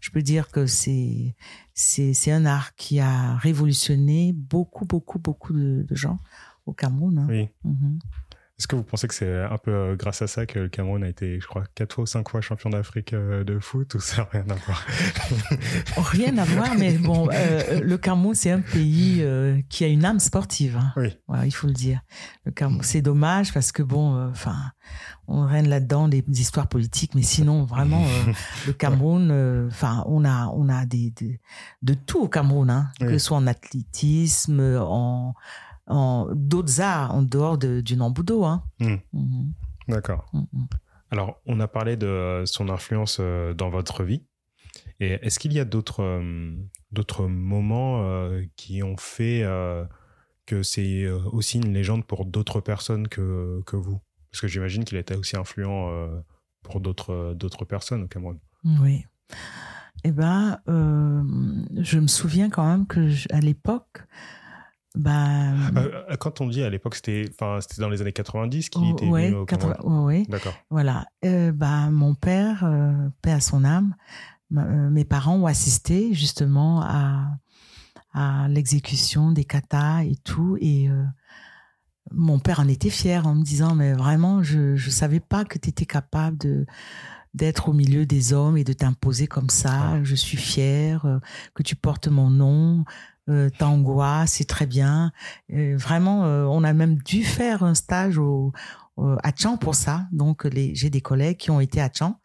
je 0.00 0.10
peux 0.10 0.20
dire 0.20 0.50
que 0.50 0.66
c'est 0.66 1.34
c'est 1.80 2.12
c'est 2.12 2.32
un 2.32 2.44
art 2.44 2.74
qui 2.74 2.98
a 2.98 3.36
révolutionné 3.36 4.32
beaucoup 4.32 4.84
beaucoup 4.84 5.20
beaucoup 5.20 5.52
de, 5.52 5.86
de 5.88 5.94
gens 5.94 6.18
au 6.66 6.72
Cameroun. 6.72 7.18
hein. 7.18 7.26
Oui. 7.28 7.48
Mhm. 7.62 8.00
Est-ce 8.58 8.66
que 8.66 8.74
vous 8.74 8.82
pensez 8.82 9.06
que 9.06 9.14
c'est 9.14 9.40
un 9.44 9.56
peu 9.56 9.70
euh, 9.72 9.94
grâce 9.94 10.20
à 10.20 10.26
ça 10.26 10.44
que 10.44 10.58
le 10.58 10.68
Cameroun 10.68 11.04
a 11.04 11.08
été, 11.08 11.38
je 11.40 11.46
crois, 11.46 11.62
quatre 11.76 11.94
fois 11.94 12.02
ou 12.02 12.06
cinq 12.08 12.28
fois 12.28 12.40
champion 12.40 12.70
d'Afrique 12.70 13.12
euh, 13.12 13.44
de 13.44 13.60
foot 13.60 13.94
ou 13.94 14.00
ça 14.00 14.22
n'a 14.22 14.28
rien 14.32 14.44
à 14.50 14.54
voir? 14.54 14.84
Rien 15.96 16.36
à 16.38 16.44
voir, 16.44 16.74
mais 16.76 16.94
bon, 16.98 17.28
euh, 17.32 17.80
le 17.80 17.96
Cameroun 17.98 18.34
c'est 18.34 18.50
un 18.50 18.60
pays 18.60 19.18
euh, 19.20 19.60
qui 19.68 19.84
a 19.84 19.86
une 19.86 20.04
âme 20.04 20.18
sportive. 20.18 20.76
hein. 20.76 20.92
Oui. 20.96 21.16
Il 21.44 21.52
faut 21.52 21.68
le 21.68 21.72
dire. 21.72 22.00
Le 22.46 22.50
Cameroun, 22.50 22.82
c'est 22.82 23.00
dommage 23.02 23.54
parce 23.54 23.70
que 23.70 23.84
bon, 23.84 24.16
euh, 24.16 24.28
enfin, 24.30 24.56
on 25.28 25.46
règne 25.46 25.68
là-dedans 25.68 26.08
des, 26.08 26.22
des 26.22 26.40
histoires 26.40 26.66
politiques, 26.66 27.14
mais 27.14 27.22
sinon 27.22 27.62
vraiment 27.64 28.04
le 28.66 28.72
Cameroun, 28.72 29.68
enfin, 29.70 30.02
on 30.06 30.24
a 30.24 30.46
on 30.48 30.68
a 30.68 30.84
des, 30.84 31.10
des- 31.10 31.40
de 31.82 31.94
tout 31.94 32.22
au 32.22 32.28
Cameroun, 32.28 32.70
hein, 32.70 32.90
Oui. 33.00 33.06
que 33.06 33.18
ce 33.18 33.24
soit 33.26 33.36
en 33.36 33.46
athlétisme, 33.46 34.58
en 34.80 35.34
d'autres 36.34 36.80
arts 36.80 37.14
en 37.14 37.22
dehors 37.22 37.58
de, 37.58 37.80
du 37.80 37.96
Namboudo. 37.96 38.44
Hein. 38.44 38.62
Hmm. 38.80 38.96
Mhm, 39.12 39.52
D'accord. 39.88 40.30
mhm. 40.32 40.66
Alors, 41.10 41.40
on 41.46 41.58
a 41.60 41.68
parlé 41.68 41.96
de 41.96 42.42
son 42.44 42.68
influence 42.68 43.16
euh, 43.20 43.54
dans 43.54 43.70
votre 43.70 44.04
vie. 44.04 44.22
Et 45.00 45.12
est-ce 45.22 45.38
qu'il 45.38 45.52
y 45.52 45.60
a 45.60 45.64
d'autres 45.64 46.02
euh, 46.02 46.52
d'autres 46.92 47.26
moments 47.26 48.02
euh, 48.04 48.44
qui 48.56 48.82
ont 48.82 48.96
fait 48.96 49.42
que 50.46 50.62
c'est 50.62 51.08
aussi 51.08 51.58
une 51.58 51.72
légende 51.72 52.04
pour 52.06 52.24
d'autres 52.26 52.60
personnes 52.60 53.08
que, 53.08 53.62
que 53.66 53.76
vous? 53.76 54.00
Parce 54.30 54.40
que 54.42 54.48
j'imagine 54.48 54.84
qu'il 54.84 54.98
était 54.98 55.16
aussi 55.16 55.36
influent 55.36 55.90
pour 56.62 56.80
d'autres 56.80 57.34
d'autres 57.34 57.64
personnes 57.64 58.02
au 58.02 58.08
Cameroun. 58.08 58.38
Oui. 58.82 59.04
Eh 60.04 60.12
ben, 60.12 60.60
euh, 60.68 61.22
je 61.76 61.98
me 61.98 62.06
souviens 62.06 62.50
quand 62.50 62.64
même 62.66 62.86
que 62.86 63.08
je- 63.08 63.28
à 63.30 63.40
l'époque, 63.40 64.04
ben, 64.94 65.54
Euh, 65.76 66.16
quand 66.16 66.40
on 66.40 66.48
dit 66.48 66.62
à 66.62 66.70
l'époque, 66.70 66.94
c'était 66.94 67.24
enfin, 67.30 67.60
c'était 67.60 67.80
dans 67.80 67.88
les 67.88 68.00
années 68.00 68.12
90 68.12 68.70
qu'il 68.70 68.82
oh, 68.84 68.92
était 68.92 69.06
ouais, 69.06 69.28
venu 69.28 69.40
au 69.40 69.46
Cameroun. 69.46 69.74
80 69.74 70.04
ouais, 70.04 70.04
ouais. 70.04 70.26
D'accord. 70.28 70.54
Voilà. 70.70 71.06
Euh, 71.24 71.52
bah, 71.52 71.90
mon 71.90 72.14
père, 72.14 72.64
euh, 72.64 73.08
paix 73.22 73.32
à 73.32 73.40
son 73.40 73.64
âme, 73.64 73.94
euh, 74.56 74.90
mes 74.90 75.04
parents 75.04 75.36
ont 75.36 75.46
assisté 75.46 76.14
justement 76.14 76.80
à, 76.82 77.38
à 78.14 78.48
l'exécution 78.48 79.32
des 79.32 79.44
katas 79.44 80.04
et 80.04 80.16
tout. 80.24 80.56
Et 80.60 80.88
euh, 80.88 81.04
mon 82.10 82.38
père 82.38 82.60
en 82.60 82.68
était 82.68 82.90
fier 82.90 83.26
en 83.26 83.34
me 83.34 83.44
disant, 83.44 83.74
mais 83.74 83.92
vraiment, 83.92 84.42
je 84.42 84.72
ne 84.72 84.90
savais 84.90 85.20
pas 85.20 85.44
que 85.44 85.58
tu 85.58 85.68
étais 85.68 85.86
capable 85.86 86.38
de 86.38 86.66
d'être 87.34 87.68
au 87.68 87.72
milieu 87.74 88.06
des 88.06 88.32
hommes 88.32 88.56
et 88.56 88.64
de 88.64 88.72
t'imposer 88.72 89.26
comme 89.26 89.50
ça. 89.50 89.92
Ah. 89.92 90.00
Je 90.02 90.14
suis 90.14 90.38
fier 90.38 91.04
euh, 91.04 91.18
que 91.54 91.62
tu 91.62 91.76
portes 91.76 92.08
mon 92.08 92.30
nom. 92.30 92.84
Euh, 93.28 93.50
c'est 94.26 94.46
très 94.46 94.66
bien. 94.66 95.12
Vraiment, 95.50 96.24
euh, 96.24 96.44
on 96.44 96.64
a 96.64 96.72
même 96.72 96.96
dû 96.98 97.24
faire 97.24 97.62
un 97.62 97.74
stage 97.74 98.18
au, 98.18 98.52
au- 98.96 99.16
à 99.22 99.32
Tchan 99.32 99.56
pour 99.56 99.74
ça. 99.74 100.08
Donc, 100.12 100.46
j'ai 100.54 100.90
des 100.90 101.00
collègues 101.00 101.36
qui 101.36 101.50
ont 101.50 101.60
été 101.60 101.80
à 101.80 101.88
Tchan. 101.88 102.18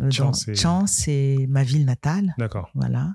Euh, 0.00 0.10
Tchan, 0.54 0.86
c'est- 0.86 1.46
ma 1.48 1.62
ville 1.62 1.84
natale. 1.84 2.34
D'accord. 2.38 2.70
Voilà. 2.74 3.14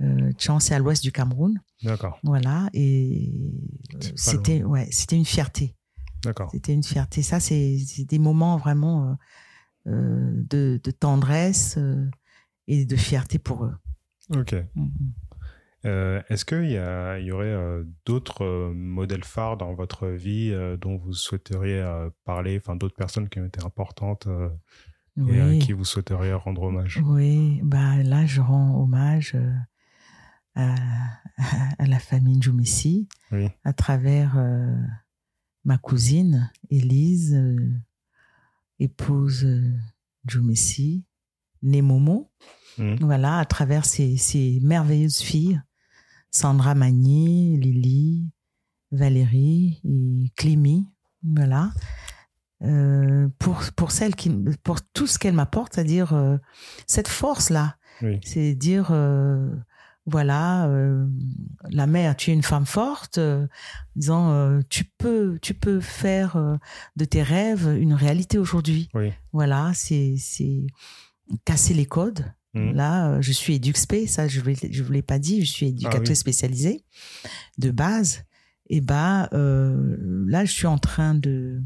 Euh, 0.00 0.32
Tchan, 0.32 0.60
c'est 0.60 0.74
à 0.74 0.78
l'ouest 0.78 1.02
du 1.02 1.12
Cameroun. 1.12 1.60
D'accord. 1.82 2.18
Voilà. 2.22 2.68
Et 2.72 3.32
euh, 3.94 3.98
c'était, 4.16 4.62
ouais, 4.64 4.88
c'était 4.90 5.16
une 5.16 5.24
fierté. 5.24 5.74
D'accord. 6.24 6.50
C'était 6.52 6.72
une 6.72 6.82
fierté. 6.82 7.22
Ça, 7.22 7.38
c'est, 7.40 7.78
des 8.08 8.18
moments 8.18 8.56
vraiment 8.56 9.16
euh, 9.86 10.32
de, 10.50 10.80
de 10.82 10.90
tendresse 10.90 11.78
et 12.66 12.84
de 12.84 12.96
fierté 12.96 13.38
pour 13.38 13.64
eux. 13.64 13.74
Ok. 14.34 14.54
Mhm. 14.74 14.90
Euh, 15.86 16.20
Est-ce 16.28 16.44
qu'il 16.44 16.70
y, 16.70 16.76
a- 16.76 17.18
il 17.18 17.26
y 17.26 17.32
aurait 17.32 17.46
euh, 17.46 17.84
d'autres 18.04 18.44
euh, 18.44 18.72
modèles 18.74 19.24
phares 19.24 19.56
dans 19.56 19.72
votre 19.74 20.08
vie 20.08 20.52
dont 20.80 20.96
vous 20.96 21.12
souhaiteriez 21.12 21.84
parler, 22.24 22.58
enfin 22.58 22.76
d'autres 22.76 22.96
personnes 22.96 23.28
qui 23.28 23.40
ont 23.40 23.46
été 23.46 23.64
importantes 23.64 24.26
euh, 24.26 24.48
et 25.28 25.40
à 25.40 25.46
Oui. 25.48 25.58
qui 25.60 25.72
vous 25.72 25.84
souhaiteriez 25.84 26.32
rendre 26.34 26.62
hommage? 26.62 27.00
Oui, 27.06 27.60
bah 27.62 28.02
là, 28.02 28.26
je 28.26 28.40
rends 28.40 28.78
hommage 28.80 29.36
à, 30.54 30.74
à 31.78 31.86
la 31.86 31.98
famille 31.98 32.40
Djoumessi 32.42 33.08
Oui. 33.32 33.48
à 33.64 33.72
travers 33.72 34.36
ma 35.64 35.78
cousine 35.78 36.50
Élise, 36.70 37.36
épouse 38.78 39.46
Djoumessi, 40.26 41.04
née 41.62 41.82
Momo. 41.82 42.30
Mhm. 42.78 42.96
Voilà, 43.00 43.38
à 43.38 43.44
travers 43.46 43.84
ces, 43.86 44.16
ces 44.18 44.60
merveilleuses 44.62 45.20
filles, 45.20 45.62
Sandra 46.30 46.74
Magny, 46.74 47.56
Lily, 47.58 48.30
Valérie 48.92 49.80
et 49.84 50.32
Clémy. 50.36 50.86
Voilà. 51.22 51.72
Euh, 52.62 53.28
pour, 53.38 53.60
pour, 53.76 53.90
celle 53.90 54.14
qui, 54.14 54.30
pour 54.62 54.80
tout 54.80 55.06
ce 55.06 55.18
qu'elle 55.18 55.34
m'apporte, 55.34 55.74
c'est-à-dire 55.74 56.14
euh, 56.14 56.38
cette 56.86 57.08
force-là, 57.08 57.76
Oui. 58.00 58.18
c'est 58.24 58.54
dire, 58.54 58.88
euh, 58.92 59.54
voilà, 60.06 60.70
la 61.68 61.86
mère, 61.88 62.16
tu 62.16 62.30
es 62.30 62.34
une 62.34 62.44
femme 62.44 62.64
forte, 62.64 63.18
disant, 63.96 64.60
tu, 64.70 64.84
peux, 64.84 65.36
tu 65.42 65.52
peux 65.52 65.80
faire 65.80 66.58
de 66.94 67.04
tes 67.04 67.24
rêves 67.24 67.76
une 67.76 67.92
réalité 67.92 68.38
aujourd'hui. 68.38 68.88
Oui. 68.94 69.12
Voilà, 69.32 69.72
c'est 69.74 70.14
c'est 70.16 70.64
casser 71.44 71.74
les 71.74 71.86
codes. 71.86 72.24
Mhm. 72.56 72.74
Là, 72.74 73.10
euh, 73.10 73.20
je 73.22 73.32
suis 73.32 73.54
éduxp, 73.54 74.06
ça 74.06 74.26
je 74.28 74.40
ne 74.40 74.54
je 74.70 74.82
vous 74.82 74.92
l'ai 74.92 75.02
pas 75.02 75.18
dit, 75.18 75.44
je 75.44 75.50
suis 75.52 75.66
éducatrice 75.66 76.08
Ah 76.08 76.10
oui. 76.10 76.16
spécialisée 76.16 76.84
de 77.58 77.70
base. 77.70 78.24
Et 78.68 78.80
bah, 78.80 79.28
euh, 79.32 79.96
là, 80.26 80.44
je 80.44 80.52
suis 80.52 80.66
en 80.66 80.78
train 80.78 81.14
de, 81.14 81.62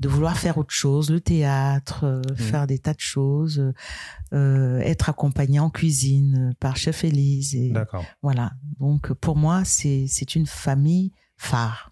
de 0.00 0.08
vouloir 0.08 0.36
faire 0.36 0.58
autre 0.58 0.72
chose, 0.74 1.10
le 1.10 1.20
théâtre, 1.20 2.04
euh, 2.04 2.22
Mhm. 2.30 2.36
faire 2.36 2.66
des 2.66 2.78
tas 2.80 2.94
de 2.94 3.00
choses, 3.00 3.72
euh, 4.32 4.78
être 4.80 5.08
accompagnée 5.08 5.60
en 5.60 5.70
cuisine 5.70 6.54
par 6.58 6.76
Chef 6.76 7.04
Élise. 7.04 7.54
Et 7.54 7.70
D'accord. 7.70 8.04
voilà. 8.22 8.52
Donc, 8.80 9.12
pour 9.12 9.36
moi, 9.36 9.64
c'est 9.64 10.06
c'est 10.08 10.34
une 10.34 10.46
famille 10.46 11.12
phare. 11.36 11.90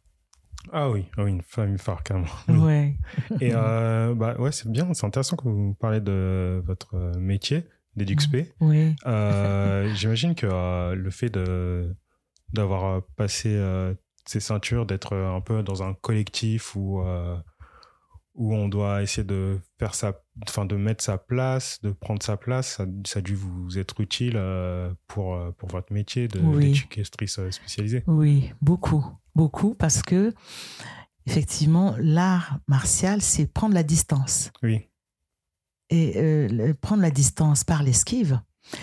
Ah 0.73 0.91
oui, 0.91 1.07
ah 1.17 1.25
oui, 1.25 1.31
une 1.31 1.43
famille 1.43 1.79
phare 1.79 2.03
carrément. 2.03 2.27
Oui. 2.49 2.55
Ouais. 2.61 2.97
Et 3.41 3.51
euh, 3.55 4.15
bah 4.15 4.37
ouais, 4.39 4.53
c'est 4.53 4.69
bien, 4.71 4.93
c'est 4.95 5.07
intéressant 5.07 5.37
que 5.37 5.45
vous 5.49 5.75
parlez 5.75 6.01
de 6.01 6.63
votre 6.67 6.97
métier 7.19 7.65
d'éduxp. 8.01 8.37
Oui. 8.61 8.95
Euh, 9.07 9.93
J'imagine 9.95 10.35
que 10.35 10.47
euh, 10.47 10.95
le 10.95 11.11
fait 11.11 11.31
de 11.31 11.95
d'avoir 12.53 12.85
euh, 12.85 13.01
passé 13.17 13.59
ces 14.27 14.41
ceintures, 14.41 14.87
d'être 14.87 15.17
un 15.17 15.41
peu 15.41 15.63
dans 15.63 15.83
un 15.83 15.95
collectif 15.95 16.75
où 16.77 17.03
où 18.35 18.55
on 18.55 18.69
doit 18.69 19.03
essayer 19.03 19.25
de 19.27 19.59
faire 19.79 19.95
sa, 19.95 20.15
enfin 20.49 20.65
de 20.65 20.77
mettre 20.77 21.03
sa 21.05 21.19
place, 21.19 21.81
de 21.83 21.91
prendre 21.91 22.23
sa 22.23 22.37
place, 22.37 22.77
ça, 22.77 22.87
ça 23.05 23.19
a 23.19 23.23
dû 23.23 23.35
vous 23.35 23.77
être 23.79 24.01
utile 24.01 24.35
euh, 24.37 24.95
pour 25.09 25.37
pour 25.59 25.69
votre 25.69 25.93
métier 25.93 26.29
de 26.29 26.39
Oui. 26.41 26.67
d'éducatrice 26.67 27.41
spécialisée. 27.51 28.03
Oui, 28.07 28.53
beaucoup, 28.63 29.05
beaucoup, 29.35 29.75
parce 29.75 30.03
que 30.03 30.33
effectivement, 31.27 31.95
l'art 31.99 32.59
martial, 32.67 33.21
c'est 33.21 33.47
prendre 33.53 33.75
la 33.75 33.83
distance. 33.83 34.51
Oui, 34.63 34.89
Et 35.91 36.13
euh, 36.17 36.73
prendre 36.81 37.03
la 37.03 37.11
distance 37.11 37.65
par 37.65 37.83
l'esquive. 37.83 38.41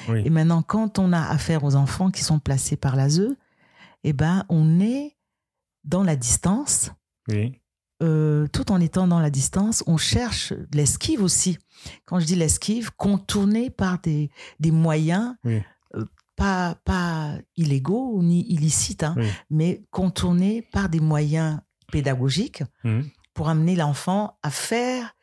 oui, 0.09 0.21
Et 0.25 0.29
maintenant, 0.29 0.61
quand 0.61 0.99
on 0.99 1.13
a 1.13 1.21
affaire 1.21 1.63
aux 1.63 1.75
enfants 1.75 2.11
qui 2.11 2.23
sont 2.23 2.39
placés 2.39 2.75
par 2.75 2.95
l'ASE, 2.95 3.35
eh 4.03 4.13
ben, 4.13 4.45
on 4.49 4.79
est 4.81 5.15
dans 5.83 6.03
la 6.03 6.15
distance. 6.15 6.91
oui, 7.29 7.59
euh, 8.03 8.45
tout 8.53 8.71
en 8.71 8.79
étant 8.79 9.07
dans 9.07 9.19
la 9.19 9.31
distance, 9.31 9.83
on 9.87 9.97
cherche 9.97 10.53
l'esquive 10.73 11.23
aussi. 11.23 11.57
Quand 12.05 12.19
je 12.19 12.25
dis 12.25 12.35
l'esquive, 12.35 12.91
contournée 12.95 13.71
par 13.71 13.99
des, 14.01 14.29
des 14.59 14.69
moyens 14.71 15.33
Oui. 15.43 15.63
euh, 15.95 16.05
pas, 16.35 16.75
pas 16.85 17.39
illégaux 17.55 18.21
ni 18.21 18.45
illicites, 18.51 19.01
hein, 19.03 19.15
oui. 19.17 19.27
mais 19.49 19.83
contournés 19.89 20.61
par 20.61 20.89
des 20.89 20.99
moyens 20.99 21.59
pédagogiques 21.91 22.63
Mhm. 22.83 23.05
pour 23.33 23.49
amener 23.49 23.75
l'enfant 23.75 24.37
à 24.43 24.51
faire 24.51 25.15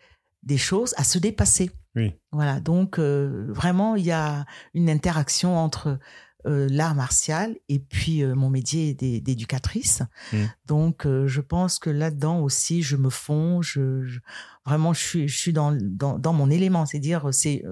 des 0.44 0.58
choses, 0.58 0.94
à 0.96 1.04
se 1.04 1.18
dépasser. 1.18 1.70
Oui. 1.96 2.12
Voilà, 2.32 2.60
donc 2.60 2.98
euh, 2.98 3.46
vraiment, 3.50 3.94
il 3.96 4.04
y 4.04 4.12
a 4.12 4.44
une 4.74 4.90
interaction 4.90 5.56
entre 5.56 5.98
euh, 6.46 6.68
l'art 6.70 6.94
martial 6.94 7.56
et 7.70 7.78
puis 7.78 8.22
euh, 8.22 8.34
mon 8.34 8.50
métier 8.50 8.92
d'é- 8.94 9.20
d'éducatrice. 9.20 10.02
Mm. 10.32 10.36
Donc, 10.66 11.06
je 11.06 11.40
pense 11.40 11.78
que 11.78 11.88
là-dedans 11.90 12.40
aussi, 12.40 12.82
je 12.82 12.96
me 12.96 13.08
fonds. 13.10 13.62
Je, 13.62 14.02
je- 14.02 14.18
vraiment, 14.66 14.92
je 14.92 15.00
suis, 15.00 15.28
je 15.28 15.38
suis 15.38 15.52
dans, 15.52 15.72
dans, 15.80 16.18
dans 16.18 16.32
mon 16.32 16.50
élément. 16.50 16.84
C'est-à-dire, 16.84 17.28
c'est 17.32 17.62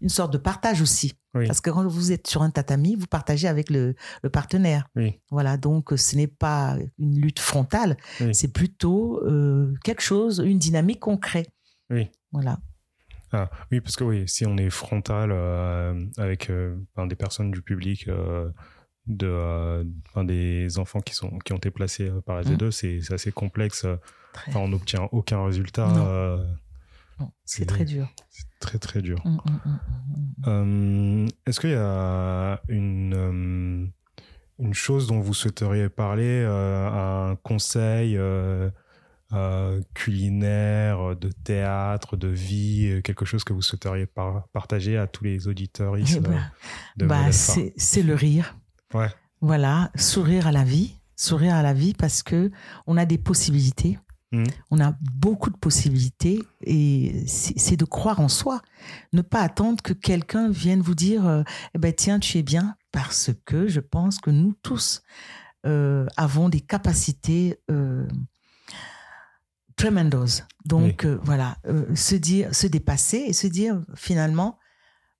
une 0.00 0.08
sorte 0.08 0.32
de 0.32 0.38
partage 0.38 0.80
aussi. 0.82 1.14
Oui. 1.34 1.46
Parce 1.46 1.60
que 1.60 1.70
quand 1.70 1.86
vous 1.86 2.12
êtes 2.12 2.26
sur 2.28 2.42
un 2.42 2.50
tatami, 2.50 2.96
vous 2.96 3.06
partagez 3.06 3.48
avec 3.48 3.70
le, 3.70 3.94
le 4.22 4.30
partenaire. 4.30 4.88
Oui. 4.94 5.20
Voilà, 5.30 5.56
donc 5.56 5.92
ce 5.96 6.16
n'est 6.16 6.26
pas 6.26 6.76
une 6.98 7.20
lutte 7.20 7.38
frontale, 7.38 7.96
c'est 8.32 8.52
plutôt 8.52 9.20
quelque 9.84 10.02
chose, 10.02 10.42
une 10.44 10.58
dynamique 10.58 11.00
qu'on 11.00 11.16
crée. 11.16 11.46
Oui. 11.88 12.10
Voilà. 12.32 12.58
Ah, 13.32 13.48
oui, 13.70 13.80
parce 13.80 13.94
que 13.96 14.04
oui, 14.04 14.24
si 14.26 14.44
on 14.44 14.56
est 14.56 14.70
frontal 14.70 15.30
euh, 15.32 15.94
avec 16.18 16.50
euh, 16.50 16.76
enfin, 16.94 17.06
des 17.06 17.14
personnes 17.14 17.50
du 17.52 17.62
public, 17.62 18.08
euh, 18.08 18.50
de, 19.06 19.86
enfin, 20.08 20.24
des 20.24 20.78
enfants 20.78 21.00
qui, 21.00 21.14
sont, 21.14 21.38
qui 21.38 21.52
ont 21.52 21.56
été 21.56 21.70
placés 21.70 22.10
par 22.26 22.36
la 22.36 22.42
Mm. 22.42 22.54
T2, 22.56 22.70
c'est 22.70 23.12
assez 23.12 23.30
complexe. 23.32 23.86
Très, 24.32 24.50
Enfin, 24.50 24.60
on 24.60 24.68
n'obtient 24.68 25.08
aucun 25.12 25.44
résultat. 25.44 25.88
C'est 27.44 27.66
très 27.66 27.84
dur. 27.84 28.08
c'est 28.30 28.46
très, 28.60 28.78
très 28.78 29.02
dur. 29.02 29.20
Mm, 29.24 29.30
mm, 29.30 29.36
mm, 29.36 29.70
mm, 29.70 29.78
mm. 30.46 31.24
Euh, 31.26 31.28
Est-ce 31.46 31.60
qu'il 31.60 31.70
y 31.70 31.74
a 31.74 32.60
une, 32.68 33.92
une 34.58 34.74
chose 34.74 35.06
dont 35.06 35.20
vous 35.20 35.34
souhaiteriez 35.34 35.88
parler, 35.88 36.44
un 36.44 37.36
conseil 37.42 38.18
euh, 39.32 39.36
euh, 39.36 39.80
culinaire, 39.94 41.16
de 41.16 41.30
théâtre, 41.30 42.16
de 42.16 42.28
vie, 42.28 42.86
euh, 42.86 43.00
quelque 43.00 43.24
chose 43.24 43.44
que 43.44 43.52
vous 43.52 43.62
souhaiteriez 43.62 44.06
par- 44.06 44.48
partager 44.52 44.96
à 44.96 45.06
tous 45.06 45.24
les 45.24 45.48
auditeurs 45.48 45.98
ici 45.98 46.20
de 46.96 47.06
bah, 47.06 47.30
Phare 47.32 47.56
c'est 47.76 48.02
le 48.02 48.14
rire. 48.14 48.56
Ouais. 48.94 49.08
Voilà, 49.40 49.90
sourire 49.96 50.46
à 50.46 50.52
la 50.52 50.64
vie, 50.64 50.96
sourire 51.16 51.54
à 51.54 51.62
la 51.62 51.72
vie 51.72 51.94
parce 51.94 52.22
que 52.22 52.50
on 52.86 52.96
a 52.96 53.06
des 53.06 53.18
possibilités. 53.18 53.98
Mhm. 54.32 54.44
On 54.70 54.80
a 54.80 54.94
beaucoup 55.14 55.50
de 55.50 55.56
possibilités 55.56 56.40
et 56.62 57.24
c'est 57.26 57.58
c'est 57.58 57.76
de 57.76 57.84
croire 57.84 58.20
en 58.20 58.28
soi. 58.28 58.62
Ne 59.12 59.22
pas 59.22 59.40
attendre 59.40 59.82
que 59.82 59.92
quelqu'un 59.92 60.50
vienne 60.50 60.80
vous 60.82 60.94
dire 60.94 61.26
euh, 61.26 61.42
eh 61.74 61.78
ben 61.78 61.92
tiens 61.92 62.20
tu 62.20 62.38
es 62.38 62.42
bien 62.42 62.76
parce 62.92 63.30
que 63.44 63.66
je 63.66 63.80
pense 63.80 64.18
que 64.18 64.30
nous 64.30 64.54
tous 64.62 65.02
euh, 65.66 66.06
avons 66.16 66.48
des 66.48 66.60
capacités 66.60 67.58
euh, 67.70 68.06
tremendos. 69.80 70.42
Donc 70.64 71.04
euh, 71.04 71.18
voilà, 71.22 71.56
euh, 71.66 71.94
se 71.94 72.14
dire, 72.14 72.54
se 72.54 72.66
dépasser 72.66 73.18
et 73.18 73.32
se 73.32 73.46
dire 73.46 73.82
finalement 73.94 74.58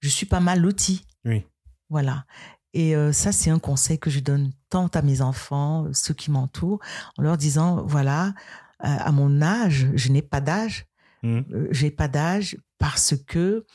je 0.01 0.09
suis 0.09 0.27
pas 0.27 0.41
mal 0.41 0.61
loti. 0.61 1.05
Oui. 1.25 1.45
Voilà. 1.89 2.25
Et 2.73 2.95
euh, 2.95 3.13
ça, 3.13 3.33
c'est 3.33 3.51
un 3.51 3.59
conseil 3.59 3.99
que 3.99 4.11
je 4.11 4.21
donne 4.21 4.53
tant 4.69 4.87
à 4.89 5.03
mes 5.03 5.21
enfants, 5.21 5.89
ceux 5.93 6.15
qui 6.15 6.31
m'entourent, 6.31 6.79
en 7.19 7.23
leur 7.23 7.37
disant, 7.37 7.83
voilà, 7.85 8.33
à 8.79 9.13
mon 9.13 9.43
âge, 9.43 9.89
je 9.95 10.11
n'ai 10.11 10.23
pas 10.23 10.41
d'âge, 10.41 10.87
euh, 11.25 11.43
j'ai 11.71 11.91
pas 11.91 12.09
d'âge 12.09 12.57
parce 12.79 13.15
que 13.27 13.67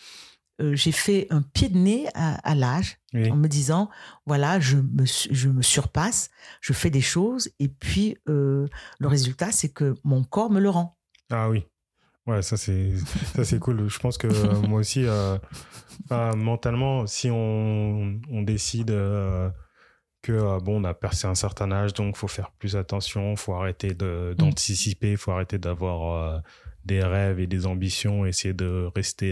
euh, 0.61 0.75
j'ai 0.75 0.91
fait 0.91 1.27
un 1.31 1.41
pied 1.41 1.69
de 1.69 1.77
nez 1.77 2.07
à, 2.13 2.35
à 2.49 2.55
l'âge 2.55 2.97
Oui. 3.13 3.29
en 3.31 3.35
me 3.35 3.47
disant, 3.47 3.89
voilà, 4.25 4.59
je 4.59 4.77
me, 4.77 5.05
je 5.05 5.49
me 5.49 5.61
surpasse, 5.61 6.29
je 6.61 6.73
fais 6.73 6.89
des 6.89 7.01
choses 7.01 7.49
et 7.59 7.67
puis 7.67 8.17
euh, 8.29 8.67
le 8.99 9.07
résultat, 9.07 9.51
c'est 9.51 9.69
que 9.69 9.95
mon 10.03 10.23
corps 10.23 10.49
me 10.51 10.59
le 10.59 10.69
rend. 10.69 10.97
Ah 11.29 11.49
oui. 11.49 11.65
Ouais, 12.27 12.41
ça 12.41 12.57
c'est 12.57 12.93
ça 13.35 13.43
c'est 13.43 13.59
cool. 13.59 13.87
Je 13.87 13.99
pense 13.99 14.17
que 14.17 14.27
euh, 14.27 14.61
moi 14.61 14.79
aussi, 14.79 15.05
mentalement, 16.09 17.05
si 17.07 17.29
on, 17.29 18.19
on 18.29 18.41
décide 18.41 18.87
que 20.21 20.59
bon, 20.61 20.81
on 20.81 20.83
a 20.85 20.93
percé 20.93 21.27
un 21.27 21.35
certain 21.35 21.71
âge, 21.71 21.93
donc 21.93 22.17
faut 22.17 22.27
faire 22.27 22.51
plus 22.51 22.75
attention, 22.75 23.35
faut 23.35 23.53
arrêter 23.53 23.93
de 23.93 24.33
d'anticiper, 24.37 25.15
faut 25.17 25.31
arrêter 25.31 25.57
d'avoir 25.59 26.41
des 26.83 27.03
rêves 27.03 27.39
et 27.39 27.47
des 27.47 27.65
ambitions, 27.67 28.25
essayer 28.25 28.53
de 28.53 28.89
rester 28.95 29.31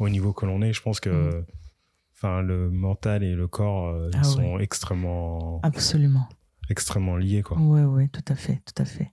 au 0.00 0.08
niveau 0.08 0.32
que 0.32 0.46
l'on 0.46 0.60
est. 0.62 0.72
Je 0.72 0.82
pense 0.82 0.98
que 1.00 1.44
enfin 2.16 2.42
le 2.42 2.70
mental 2.70 3.22
et 3.22 3.34
le 3.34 3.46
corps 3.48 3.88
euh, 3.88 4.10
Ah 4.14 4.24
sont 4.24 4.58
extrêmement 4.58 5.60
Absolument. 5.62 6.28
extrêmement 6.68 7.16
liés 7.16 7.42
quoi. 7.42 7.56
Oui, 7.60 7.82
oui, 7.82 8.08
tout 8.10 8.24
à 8.28 8.34
fait, 8.34 8.60
tout 8.66 8.82
à 8.82 8.84
fait. 8.84 9.12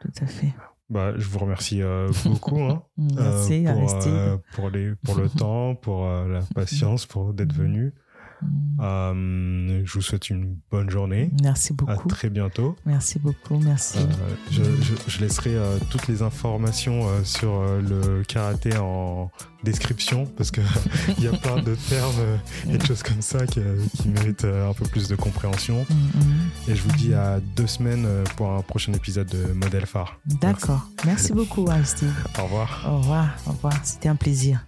Tout 0.00 0.12
à 0.22 0.26
fait. 0.26 0.52
Bah, 0.88 1.12
je 1.16 1.28
vous 1.28 1.38
remercie 1.38 1.82
euh, 1.82 2.10
beaucoup. 2.24 2.60
hein. 2.60 2.82
Euh, 2.98 3.04
Merci, 3.16 3.62
pour, 3.64 3.70
Aristide. 3.76 4.12
euh, 4.12 4.36
pour, 4.54 4.70
les, 4.70 4.94
pour 5.04 5.14
le 5.14 5.28
temps, 5.38 5.74
pour 5.74 6.04
euh, 6.06 6.28
la 6.28 6.40
patience, 6.54 7.06
pour 7.06 7.32
d'être 7.32 7.52
venu. 7.52 7.94
Mm. 8.42 8.80
Euh, 8.82 9.82
je 9.84 9.92
vous 9.92 10.00
souhaite 10.02 10.30
une 10.30 10.56
bonne 10.70 10.88
journée. 10.90 11.30
Merci 11.42 11.72
À 11.72 11.74
beaucoup. 11.94 12.08
très 12.08 12.30
bientôt. 12.30 12.76
Merci 12.86 13.18
beaucoup. 13.18 13.58
Merci. 13.58 13.98
Euh, 13.98 14.34
je, 14.50 14.62
je- 14.64 14.94
je 15.06 15.20
laisserai 15.20 15.54
euh, 15.54 15.78
toutes 15.90 16.08
les 16.08 16.22
informations 16.22 17.06
sur 17.24 17.60
le 17.80 18.22
karaté 18.24 18.76
en 18.78 19.30
description 19.64 20.24
parce 20.38 20.50
que 20.50 20.62
il 21.18 21.24
y 21.24 21.28
a 21.28 21.32
plein 21.32 21.62
de 21.62 21.74
termes 21.88 22.38
et 22.70 22.78
de 22.78 22.84
choses 22.86 23.02
comme 23.02 23.20
ça 23.20 23.46
qui, 23.46 23.60
qui 23.98 24.08
méritent 24.08 24.44
un 24.46 24.72
peu 24.72 24.86
plus 24.86 25.08
de 25.08 25.16
compréhension. 25.16 25.84
Mm, 25.90 25.94
mm. 26.18 26.70
Et 26.70 26.74
je 26.76 26.82
vous 26.82 26.92
dis 26.96 27.12
à 27.14 27.40
deux 27.56 27.66
semaines 27.66 28.06
pour 28.36 28.50
un 28.50 28.62
prochain 28.62 28.92
épisode 28.94 29.28
de 29.28 29.52
Modèle 29.52 29.86
Phare. 29.86 30.18
D'accord. 30.40 30.88
Merci 31.04 31.32
beaucoup, 31.32 31.68
Aristide. 31.68 32.08
Au 32.38 32.44
revoir. 32.44 32.86
Au 32.88 32.98
revoir. 32.98 33.28
Au 33.46 33.50
revoir. 33.50 33.74
C'était 33.84 34.08
un 34.08 34.16
plaisir. 34.16 34.64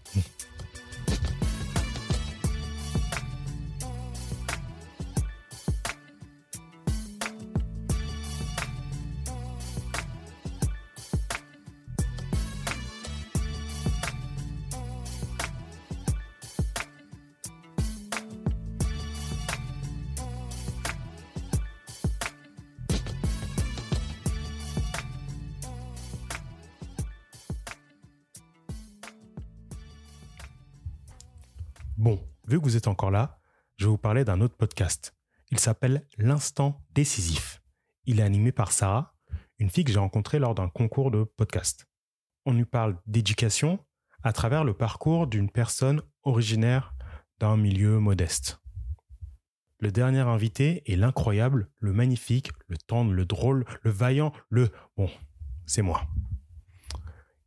Vu 32.52 32.60
que 32.60 32.64
vous 32.64 32.76
êtes 32.76 32.86
encore 32.86 33.10
là, 33.10 33.40
je 33.78 33.86
vais 33.86 33.90
vous 33.90 33.96
parler 33.96 34.26
d'un 34.26 34.42
autre 34.42 34.56
podcast. 34.56 35.14
Il 35.50 35.58
s'appelle 35.58 36.06
L'Instant 36.18 36.84
Décisif. 36.92 37.62
Il 38.04 38.20
est 38.20 38.24
animé 38.24 38.52
par 38.52 38.72
Sarah, 38.72 39.14
une 39.58 39.70
fille 39.70 39.84
que 39.84 39.92
j'ai 39.92 39.98
rencontrée 39.98 40.38
lors 40.38 40.54
d'un 40.54 40.68
concours 40.68 41.10
de 41.10 41.24
podcast. 41.24 41.86
On 42.44 42.52
lui 42.52 42.66
parle 42.66 42.98
d'éducation 43.06 43.78
à 44.22 44.34
travers 44.34 44.64
le 44.64 44.74
parcours 44.74 45.26
d'une 45.26 45.48
personne 45.48 46.02
originaire 46.24 46.94
d'un 47.38 47.56
milieu 47.56 47.98
modeste. 47.98 48.60
Le 49.78 49.90
dernier 49.90 50.20
invité 50.20 50.82
est 50.92 50.96
l'incroyable, 50.96 51.70
le 51.78 51.94
magnifique, 51.94 52.50
le 52.66 52.76
tendre, 52.76 53.12
le 53.12 53.24
drôle, 53.24 53.64
le 53.80 53.90
vaillant, 53.90 54.30
le... 54.50 54.68
Bon, 54.98 55.08
c'est 55.64 55.80
moi. 55.80 56.02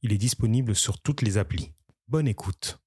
Il 0.02 0.14
est 0.14 0.18
disponible 0.18 0.74
sur 0.74 1.00
toutes 1.00 1.22
les 1.22 1.38
applis. 1.38 1.74
Bonne 2.08 2.28
écoute. 2.28 2.80